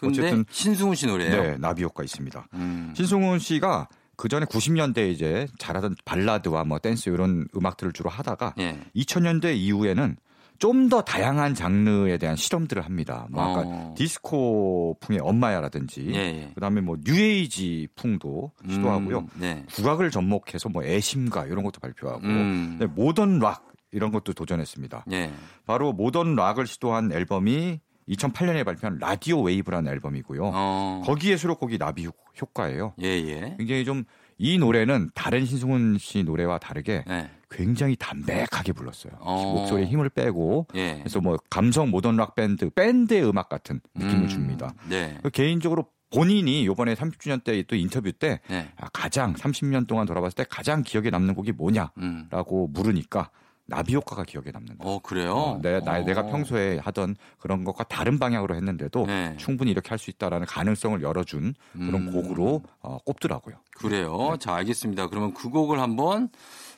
어쨌든 0.05 0.45
신승훈 0.51 0.95
씨 0.95 1.07
노래예요. 1.07 1.43
네, 1.43 1.57
나비 1.59 1.83
효과 1.83 2.03
있습니다. 2.03 2.49
음. 2.55 2.93
신승훈 2.97 3.39
씨가 3.39 3.89
그 4.17 4.29
전에 4.29 4.47
90년대 4.47 5.11
이제 5.11 5.47
잘하던 5.59 5.97
발라드와 6.05 6.65
뭐 6.65 6.79
댄스 6.79 7.09
이런 7.09 7.47
음악들을 7.57 7.93
주로 7.93 8.11
하다가 8.11 8.55
예. 8.59 8.79
2000년대 8.95 9.57
이후에는 9.57 10.17
좀 10.63 10.89
더 10.89 11.01
다양한 11.03 11.55
장르에 11.55 12.19
대한 12.19 12.37
실험들을 12.37 12.85
합니다. 12.85 13.27
뭐 13.31 13.43
아까 13.43 13.63
어. 13.67 13.95
디스코풍의 13.97 15.21
엄마야라든지 15.21 16.07
예, 16.15 16.19
예. 16.19 16.51
그다음에 16.55 16.81
뭐 16.81 16.97
뉴에이지 17.05 17.89
풍도 17.97 18.53
시도하고요. 18.71 19.19
음, 19.19 19.27
네. 19.41 19.65
국악을 19.75 20.11
접목해서 20.13 20.69
뭐 20.69 20.85
애심가 20.85 21.47
이런 21.47 21.65
것도 21.65 21.81
발표하고 21.81 22.21
음. 22.25 22.77
네, 22.79 22.87
모던 22.87 23.39
락 23.41 23.73
이런 23.91 24.13
것도 24.13 24.33
도전했습니다. 24.35 25.05
예. 25.13 25.33
바로 25.67 25.93
모던 25.93 26.37
락을 26.37 26.67
시도한 26.69 27.13
앨범이 27.13 27.81
2008년에 28.09 28.65
발표한 28.65 28.99
Radio 29.01 29.43
Wave라는 29.43 29.91
앨범이고요. 29.93 30.43
어. 30.55 31.03
거기에 31.05 31.37
수록곡이 31.37 31.79
나비 31.79 32.07
효- 32.07 32.13
효과예요. 32.41 32.95
예, 33.03 33.07
예. 33.09 33.55
굉장히 33.59 33.85
좀 33.85 34.05
이 34.39 34.59
노래는 34.59 35.11
다른 35.15 35.47
신승훈 35.47 35.99
씨 36.01 36.25
노래와 36.25 36.59
다르게 36.59 37.05
네. 37.07 37.31
굉장히 37.53 37.97
담백하게 37.97 38.73
불렀어요. 38.73 39.13
어. 39.21 39.53
목소리에 39.57 39.87
힘을 39.87 40.09
빼고 40.09 40.67
예. 40.75 40.99
그래서 40.99 41.21
뭐 41.21 41.37
감성 41.51 41.91
모던 41.91 42.17
락 42.17 42.35
밴드 42.35 42.71
밴드의 42.71 43.29
음악 43.29 43.49
같은 43.49 43.81
느낌을 43.95 44.23
음, 44.23 44.29
줍니다. 44.29 44.75
네. 44.89 45.19
그 45.23 45.31
개인적으로 45.31 45.87
본인이 46.13 46.63
이번에 46.65 46.95
30주년 46.95 47.43
때 47.43 47.63
또 47.63 47.77
인터뷰 47.77 48.13
때 48.13 48.41
네. 48.49 48.69
아, 48.77 48.89
가장 48.93 49.35
30년 49.35 49.87
동안 49.87 50.07
돌아봤을 50.07 50.35
때 50.35 50.45
가장 50.49 50.83
기억에 50.83 51.11
남는 51.11 51.35
곡이 51.35 51.53
뭐냐라고 51.53 52.67
음. 52.67 52.73
물으니까 52.73 53.31
나비 53.65 53.95
효과가 53.95 54.25
기억에 54.25 54.51
남는다. 54.53 54.85
어, 54.85 54.99
그래요? 54.99 55.35
어, 55.35 55.59
내, 55.63 55.81
나, 55.81 56.01
어. 56.01 56.05
내가 56.05 56.27
평소에 56.27 56.79
하던 56.79 57.17
그런 57.39 57.65
것과 57.65 57.85
다른 57.85 58.19
방향으로 58.19 58.55
했는데도 58.57 59.07
네. 59.07 59.35
충분히 59.39 59.71
이렇게 59.71 59.89
할 59.89 59.99
수 59.99 60.11
있다라는 60.11 60.47
가능성을 60.47 61.01
열어준 61.01 61.55
그런 61.73 61.95
음. 61.95 62.13
곡으로 62.13 62.63
어, 62.81 62.99
꼽더라고요. 63.07 63.57
그래요. 63.77 64.37
자, 64.41 64.55
알겠습니다. 64.57 65.07
그러면 65.09 65.33
그 65.33 65.49
곡을 65.49 65.81
한번 65.81 66.29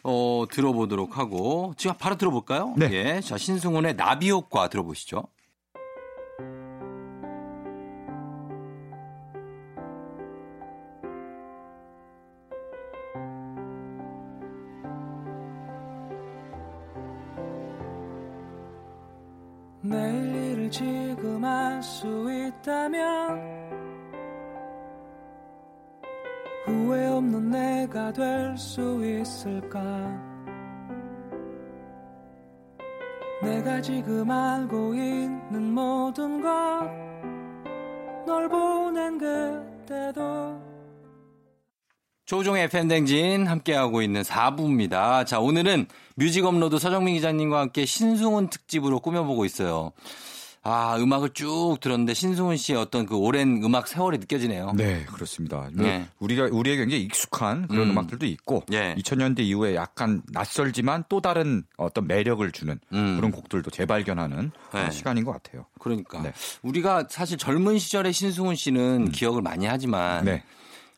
어, 0.05 0.45
들어보도록 0.51 1.17
하고 1.19 1.73
지금 1.77 1.97
바로 1.99 2.17
들어볼까요? 2.17 2.75
네. 2.77 2.89
예. 2.93 3.21
자, 3.21 3.39
신승훈의 3.39 3.97
나비 3.97 4.31
효과 4.31 4.69
들어보시죠. 4.69 5.25
내일 19.83 20.35
일을 20.35 20.71
지금 20.71 21.45
할 21.45 21.83
수 21.83 22.07
있다면 22.33 23.84
후회 26.85 27.07
없는 27.07 27.51
내가 27.51 28.12
될 28.12 28.55
수 28.59 29.01
있을까 29.03 29.80
내가 33.43 33.80
지금 33.80 34.30
알고 34.30 34.95
있는 34.95 35.72
모든 35.72 36.43
것 36.43 36.51
널 38.26 38.49
보낸 38.49 39.18
그때도 39.18 40.61
조종의 42.26 42.68
팬댕진 42.68 43.47
함께하고 43.47 44.01
있는 44.01 44.22
4부입니다. 44.22 45.26
자, 45.26 45.41
오늘은 45.41 45.87
뮤직 46.16 46.45
업로드 46.47 46.78
서정민 46.78 47.14
기자님과 47.16 47.61
함께 47.61 47.85
신승훈 47.85 48.49
특집으로 48.49 49.01
꾸며보고 49.01 49.45
있어요. 49.45 49.93
아, 50.67 50.97
음악을 50.99 51.31
쭉 51.35 51.77
들었는데 51.81 52.15
신승훈 52.15 52.57
씨의 52.57 52.79
어떤 52.79 53.05
그 53.05 53.17
오랜 53.17 53.62
음악 53.62 53.87
세월이 53.87 54.17
느껴지네요. 54.19 54.73
네, 54.75 55.05
그렇습니다. 55.05 55.69
네. 55.73 56.09
우리가 56.19 56.49
우리에게 56.51 56.81
굉장히 56.81 57.05
익숙한 57.05 57.69
그런 57.69 57.89
음. 57.89 57.91
음. 57.91 57.99
악들도 57.99 58.25
있고 58.25 58.65
예. 58.73 58.95
2000년대 58.95 59.41
이후에 59.41 59.75
약간 59.75 60.23
낯설지만 60.33 61.05
또 61.11 61.21
다른 61.21 61.65
어떤 61.77 62.07
매력을 62.07 62.51
주는 62.53 62.81
음. 62.95 63.17
그런 63.17 63.31
곡들도 63.31 63.71
재발견하는 63.71 64.53
네. 64.73 64.81
어, 64.87 64.91
시간인 64.91 65.25
것 65.25 65.33
같아요. 65.33 65.67
그러니까 65.79 66.23
네. 66.23 66.33
우리가 66.62 67.09
사실 67.11 67.37
젊은 67.37 67.79
시절의 67.79 68.15
신승훈 68.15 68.55
씨는 68.57 69.12
기억을 69.12 69.43
많이 69.43 69.67
하지만 69.67 70.25
네. 70.25 70.43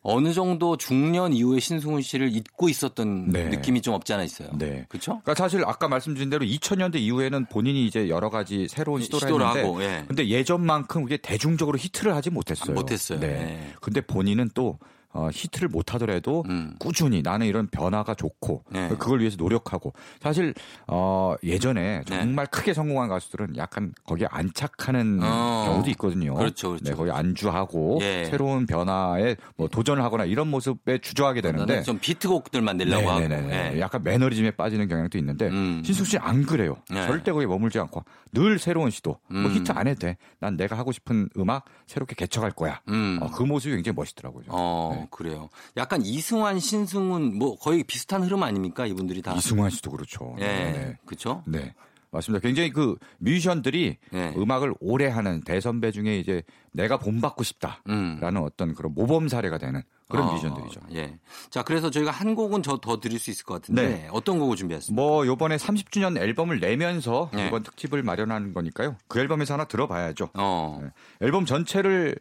어느 0.08 0.32
정도 0.32 0.76
중년 0.76 1.32
이후에 1.32 1.58
신승훈 1.58 2.00
씨를 2.00 2.34
잊고 2.34 2.68
있었던 2.68 3.30
네. 3.32 3.48
느낌이 3.48 3.82
좀 3.82 3.92
없지 3.94 4.12
않아 4.12 4.22
있어요. 4.22 4.50
네. 4.56 4.86
그렇죠? 4.88 5.20
그러니까 5.24 5.34
사실 5.34 5.64
아까 5.66 5.88
말씀드린 5.88 6.30
대로 6.30 6.44
2000년대 6.44 6.94
이후에는 6.96 7.46
본인이 7.46 7.84
이제 7.84 8.08
여러 8.08 8.30
가지 8.30 8.68
새로운 8.68 9.02
시도를, 9.02 9.26
시도를 9.26 9.46
했는데 9.48 9.66
하고, 9.66 9.82
예. 9.82 10.04
근데 10.06 10.28
예전만큼 10.28 11.02
그게 11.02 11.16
대중적으로 11.16 11.76
히트를 11.76 12.14
하지 12.14 12.30
못했어요. 12.30 12.72
못했어요. 12.72 13.18
네. 13.18 13.26
네. 13.26 13.72
근데 13.80 14.00
본인은 14.00 14.50
또 14.54 14.78
어, 15.16 15.30
히트를 15.32 15.68
못 15.68 15.94
하더라도 15.94 16.44
음. 16.48 16.74
꾸준히 16.78 17.22
나는 17.22 17.46
이런 17.46 17.66
변화가 17.68 18.14
좋고 18.14 18.64
네. 18.70 18.88
그걸 18.88 19.20
위해서 19.20 19.36
노력하고 19.38 19.94
사실 20.20 20.52
어, 20.86 21.34
예전에 21.42 22.02
네. 22.06 22.18
정말 22.18 22.46
크게 22.46 22.74
성공한 22.74 23.08
가수들은 23.08 23.56
약간 23.56 23.92
거기에 24.04 24.26
안착하는 24.30 25.20
어. 25.22 25.64
경우도 25.66 25.90
있거든요. 25.90 26.34
그렇죠, 26.34 26.68
그렇죠. 26.68 26.84
네, 26.84 26.94
거기 26.94 27.10
안주하고 27.10 27.98
예. 28.02 28.26
새로운 28.26 28.66
변화에 28.66 29.36
뭐 29.56 29.68
도전을 29.68 30.02
하거나 30.02 30.24
이런 30.24 30.48
모습에 30.48 30.98
주저하게 30.98 31.40
되는데 31.40 31.82
좀 31.82 31.98
비트곡들만 31.98 32.76
내려고 32.76 33.08
하고. 33.10 33.20
네네네. 33.20 33.72
예. 33.74 33.80
약간 33.80 34.02
매너리즘에 34.02 34.50
빠지는 34.52 34.86
경향도 34.88 35.16
있는데 35.18 35.48
음. 35.48 35.82
신숙 35.84 36.06
씨 36.06 36.18
안 36.18 36.44
그래요. 36.44 36.76
네. 36.90 37.06
절대 37.06 37.32
거기에 37.32 37.46
머물지 37.46 37.78
않고 37.78 38.04
늘 38.32 38.58
새로운 38.58 38.90
시도. 38.90 39.18
뭐 39.28 39.42
음. 39.42 39.54
히트 39.54 39.72
안 39.72 39.86
해도 39.86 40.00
돼. 40.00 40.16
난 40.40 40.56
내가 40.56 40.76
하고 40.76 40.92
싶은 40.92 41.28
음악 41.38 41.64
새롭게 41.86 42.14
개척할 42.14 42.50
거야. 42.50 42.80
음. 42.88 43.18
어, 43.22 43.30
그 43.30 43.42
모습이 43.42 43.74
굉장히 43.74 43.94
멋있더라고요. 43.96 44.44
저는. 44.50 45.05
어. 45.06 45.16
그래요. 45.16 45.48
약간 45.76 46.02
이승환, 46.02 46.58
신승훈 46.58 47.38
뭐 47.38 47.56
거의 47.58 47.84
비슷한 47.84 48.22
흐름 48.22 48.42
아닙니까? 48.42 48.86
이분들이 48.86 49.22
다. 49.22 49.34
이승환 49.34 49.70
씨도 49.70 49.90
그렇죠. 49.90 50.36
예. 50.38 50.44
네. 50.44 50.98
그렇죠? 51.06 51.42
네. 51.46 51.74
맞습니다. 52.12 52.40
굉장히 52.40 52.70
그 52.70 52.96
뮤지션들이 53.18 53.98
네. 54.10 54.32
음악을 54.36 54.74
오래 54.80 55.06
하는 55.08 55.40
대선배 55.42 55.90
중에 55.90 56.18
이제 56.18 56.42
내가 56.72 56.98
본받고 56.98 57.42
싶다라는 57.44 57.80
음. 57.88 58.36
어떤 58.42 58.74
그런 58.74 58.94
모범 58.94 59.28
사례가 59.28 59.58
되는 59.58 59.82
그런 60.08 60.28
어, 60.28 60.32
뮤지션들이죠. 60.32 60.80
예. 60.94 61.18
자, 61.50 61.62
그래서 61.62 61.90
저희가 61.90 62.12
한 62.12 62.34
곡은 62.34 62.62
저 62.62 62.78
더 62.80 63.00
드릴 63.00 63.18
수 63.18 63.30
있을 63.30 63.44
것 63.44 63.54
같은데 63.54 63.88
네. 63.88 64.08
어떤 64.12 64.38
곡을 64.38 64.56
준비했습니까? 64.56 65.02
뭐 65.02 65.26
요번에 65.26 65.56
30주년 65.56 66.16
앨범을 66.16 66.60
내면서 66.60 67.28
네. 67.34 67.48
이번 67.48 67.64
특집을 67.64 68.02
마련하는 68.02 68.54
거니까요. 68.54 68.96
그 69.08 69.18
앨범에서 69.18 69.54
하나 69.54 69.64
들어봐야죠. 69.64 70.30
어. 70.34 70.78
네. 70.82 70.88
앨범 71.20 71.44
전체를 71.44 72.16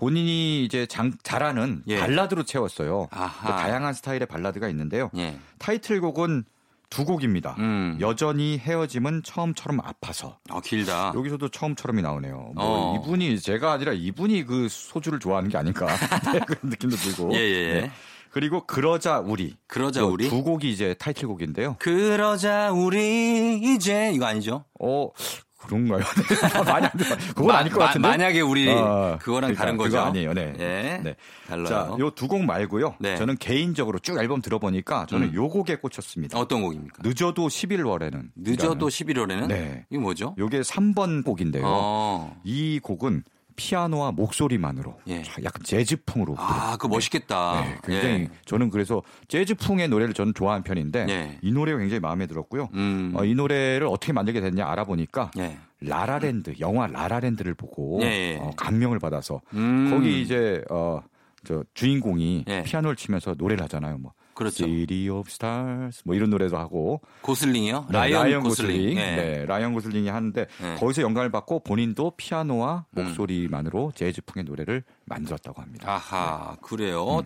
본인이 0.00 0.64
이제 0.64 0.86
장, 0.86 1.12
잘하는 1.22 1.82
예. 1.88 2.00
발라드로 2.00 2.44
채웠어요. 2.44 3.08
다양한 3.10 3.92
스타일의 3.92 4.24
발라드가 4.26 4.66
있는데요. 4.70 5.10
예. 5.16 5.38
타이틀곡은 5.58 6.44
두 6.88 7.04
곡입니다. 7.04 7.54
음. 7.58 7.98
여전히 8.00 8.56
헤어짐은 8.58 9.22
처음처럼 9.24 9.80
아파서. 9.80 10.38
어, 10.48 10.60
길다. 10.60 11.12
여기서도 11.14 11.50
처음처럼이 11.50 12.00
나오네요. 12.00 12.52
뭐 12.54 12.64
어. 12.64 12.96
이분이 12.96 13.38
제가 13.40 13.72
아니라 13.72 13.92
이분이 13.92 14.44
그 14.46 14.68
소주를 14.70 15.20
좋아하는 15.20 15.50
게 15.50 15.58
아닌가 15.58 15.86
네, 16.32 16.40
그런 16.40 16.60
느낌도 16.64 16.96
들고. 16.96 17.34
예, 17.34 17.38
예, 17.38 17.54
예. 17.82 17.90
그리고 18.30 18.64
그러자 18.66 19.18
우리. 19.18 19.54
그러자 19.66 20.00
요 20.00 20.06
우리. 20.06 20.30
두 20.30 20.42
곡이 20.42 20.70
이제 20.70 20.94
타이틀곡인데요. 20.94 21.76
그러자 21.78 22.72
우리 22.72 23.60
이제 23.62 24.12
이거 24.14 24.24
아니죠? 24.24 24.64
어 24.80 25.10
그런가요? 25.60 26.00
많이 26.66 26.86
안 26.86 26.92
들어. 26.96 27.16
그건 27.28 27.46
마- 27.46 27.58
아닐 27.58 27.72
것 27.72 27.78
마- 27.78 27.86
같은데. 27.86 28.08
만약에 28.08 28.40
우리 28.40 28.68
어, 28.68 29.18
그거랑 29.20 29.40
그러니까 29.52 29.62
다른 29.62 29.76
거죠. 29.76 29.90
그거 29.98 30.02
아니에요. 30.08 30.32
네. 30.32 30.54
예. 30.58 31.00
네. 31.02 31.16
달라요. 31.46 31.66
자, 31.66 31.90
요 31.98 32.10
두 32.10 32.26
곡 32.28 32.44
말고요. 32.44 32.96
네. 32.98 33.16
저는 33.16 33.36
개인적으로 33.38 33.98
쭉 33.98 34.18
앨범 34.18 34.40
들어보니까 34.40 35.06
저는 35.06 35.28
음. 35.28 35.34
요 35.34 35.48
곡에 35.48 35.76
꽂혔습니다. 35.76 36.38
어떤 36.38 36.62
곡입니까? 36.62 37.02
늦어도 37.04 37.48
11월에는 37.48 38.22
늦어도 38.36 38.88
11월에는 38.88 39.46
네. 39.48 39.84
이거 39.90 40.00
뭐죠? 40.00 40.34
요게 40.38 40.60
3번 40.60 41.24
곡인데요. 41.24 41.62
어. 41.66 42.36
이 42.44 42.78
곡은 42.82 43.22
피아노와 43.60 44.12
목소리만으로 44.12 44.96
예. 45.08 45.22
약간 45.44 45.62
재즈풍으로 45.62 46.34
아, 46.38 46.78
그거 46.78 46.88
멋있겠다. 46.88 47.60
네, 47.60 47.78
굉장히 47.84 48.20
예. 48.22 48.30
저는 48.46 48.70
그래서 48.70 49.02
재즈풍의 49.28 49.88
노래를 49.88 50.14
저는 50.14 50.32
좋아하는 50.32 50.64
편인데 50.64 51.06
예. 51.10 51.38
이 51.42 51.52
노래가 51.52 51.78
굉장히 51.78 52.00
마음에 52.00 52.26
들었고요. 52.26 52.70
음. 52.72 53.12
어, 53.14 53.24
이 53.26 53.34
노래를 53.34 53.86
어떻게 53.86 54.14
만들게 54.14 54.40
됐냐 54.40 54.66
알아보니까 54.66 55.32
예. 55.36 55.58
라라랜드 55.82 56.54
영화 56.60 56.86
라라랜드를 56.86 57.52
보고 57.52 58.00
예, 58.02 58.06
예. 58.06 58.38
어, 58.40 58.50
감명을 58.56 58.98
받아서 58.98 59.42
음. 59.52 59.90
거기 59.90 60.22
이제 60.22 60.64
어, 60.70 61.02
저 61.44 61.64
주인공이 61.74 62.44
예. 62.48 62.62
피아노를 62.62 62.96
치면서 62.96 63.34
노래를 63.36 63.64
하잖아요. 63.64 63.98
뭐 63.98 64.12
그렇죠. 64.34 64.64
City 64.64 65.08
of 65.10 65.28
Stars 65.28 66.02
뭐 66.04 66.14
이런 66.14 66.30
노래도 66.30 66.56
하고 66.56 67.02
고슬링이요? 67.22 67.86
네, 67.90 67.92
라이언, 67.92 68.42
고슬링. 68.42 68.96
예. 68.96 69.16
네, 69.16 69.44
라이언 69.44 69.74
고슬링이 69.74 70.08
하는데 70.08 70.40
예. 70.62 70.74
거기서 70.78 71.02
영감을 71.02 71.30
받고 71.30 71.60
본인도 71.60 72.12
피아노와 72.16 72.86
음. 72.96 73.04
목소리만으로 73.04 73.92
재즈풍의 73.94 74.44
노래를 74.44 74.82
만들었다고 75.04 75.60
합니다. 75.60 75.92
아하, 75.92 76.56
그래요. 76.62 77.22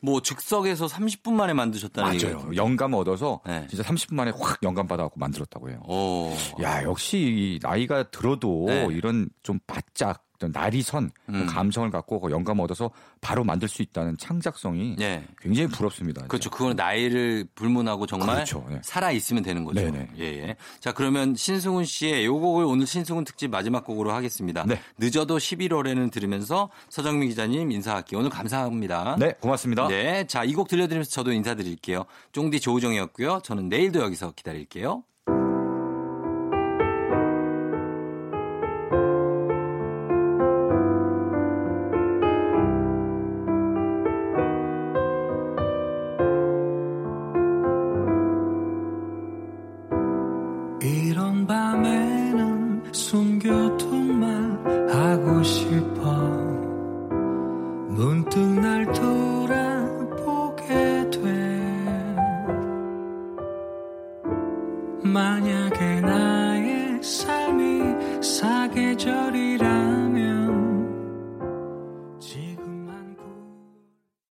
뭐 0.00 0.20
즉석에서 0.22 0.86
30분 0.86 1.32
만에 1.34 1.52
만드셨다는 1.52 2.10
음. 2.10 2.16
맞아요. 2.16 2.36
얘기가 2.38 2.56
영감 2.56 2.94
얻어서 2.94 3.40
네. 3.46 3.66
진짜 3.68 3.84
30분 3.84 4.14
만에 4.14 4.32
확 4.36 4.58
영감 4.62 4.88
받아갖고 4.88 5.20
만들었다고 5.20 5.70
해요. 5.70 5.80
오. 5.86 6.32
야 6.62 6.82
역시 6.82 7.18
이 7.18 7.58
나이가 7.62 8.04
들어도 8.10 8.64
네. 8.66 8.88
이런 8.90 9.28
좀 9.42 9.60
바짝 9.66 10.25
어떤 10.36 10.52
날이 10.52 10.82
선 10.82 11.10
음. 11.28 11.46
감성을 11.46 11.90
갖고 11.90 12.20
그 12.20 12.30
영감 12.30 12.60
얻어서 12.60 12.90
바로 13.20 13.42
만들 13.42 13.68
수 13.68 13.82
있다는 13.82 14.16
창작성이 14.18 14.96
예. 15.00 15.24
굉장히 15.40 15.68
부럽습니다. 15.68 16.26
그렇죠. 16.26 16.50
그거는 16.50 16.76
나이를 16.76 17.46
불문하고 17.54 18.06
정말 18.06 18.36
그렇죠. 18.36 18.64
네. 18.68 18.80
살아 18.82 19.10
있으면 19.12 19.42
되는 19.42 19.64
거죠. 19.64 19.80
네네. 19.80 20.10
예, 20.18 20.24
예. 20.24 20.56
자, 20.80 20.92
그러면 20.92 21.34
신승훈 21.34 21.84
씨의 21.84 22.26
요 22.26 22.38
곡을 22.38 22.64
오늘 22.64 22.86
신승훈 22.86 23.24
특집 23.24 23.50
마지막 23.50 23.84
곡으로 23.84 24.12
하겠습니다. 24.12 24.64
네. 24.66 24.80
늦어도 24.98 25.38
11월에는 25.38 26.10
들으면서 26.12 26.70
서정민 26.90 27.28
기자님 27.30 27.70
인사할게요. 27.72 28.20
오늘 28.20 28.30
감사합니다. 28.30 29.16
네, 29.18 29.32
고맙습니다. 29.40 29.88
네. 29.88 30.26
자, 30.26 30.44
이 30.44 30.52
곡 30.56 30.68
들려드리면서 30.68 31.10
저도 31.10 31.32
인사드릴게요. 31.32 32.04
쫑디 32.32 32.60
조우정이었고요. 32.60 33.40
저는 33.44 33.68
내일도 33.68 34.00
여기서 34.00 34.32
기다릴게요. 34.34 35.02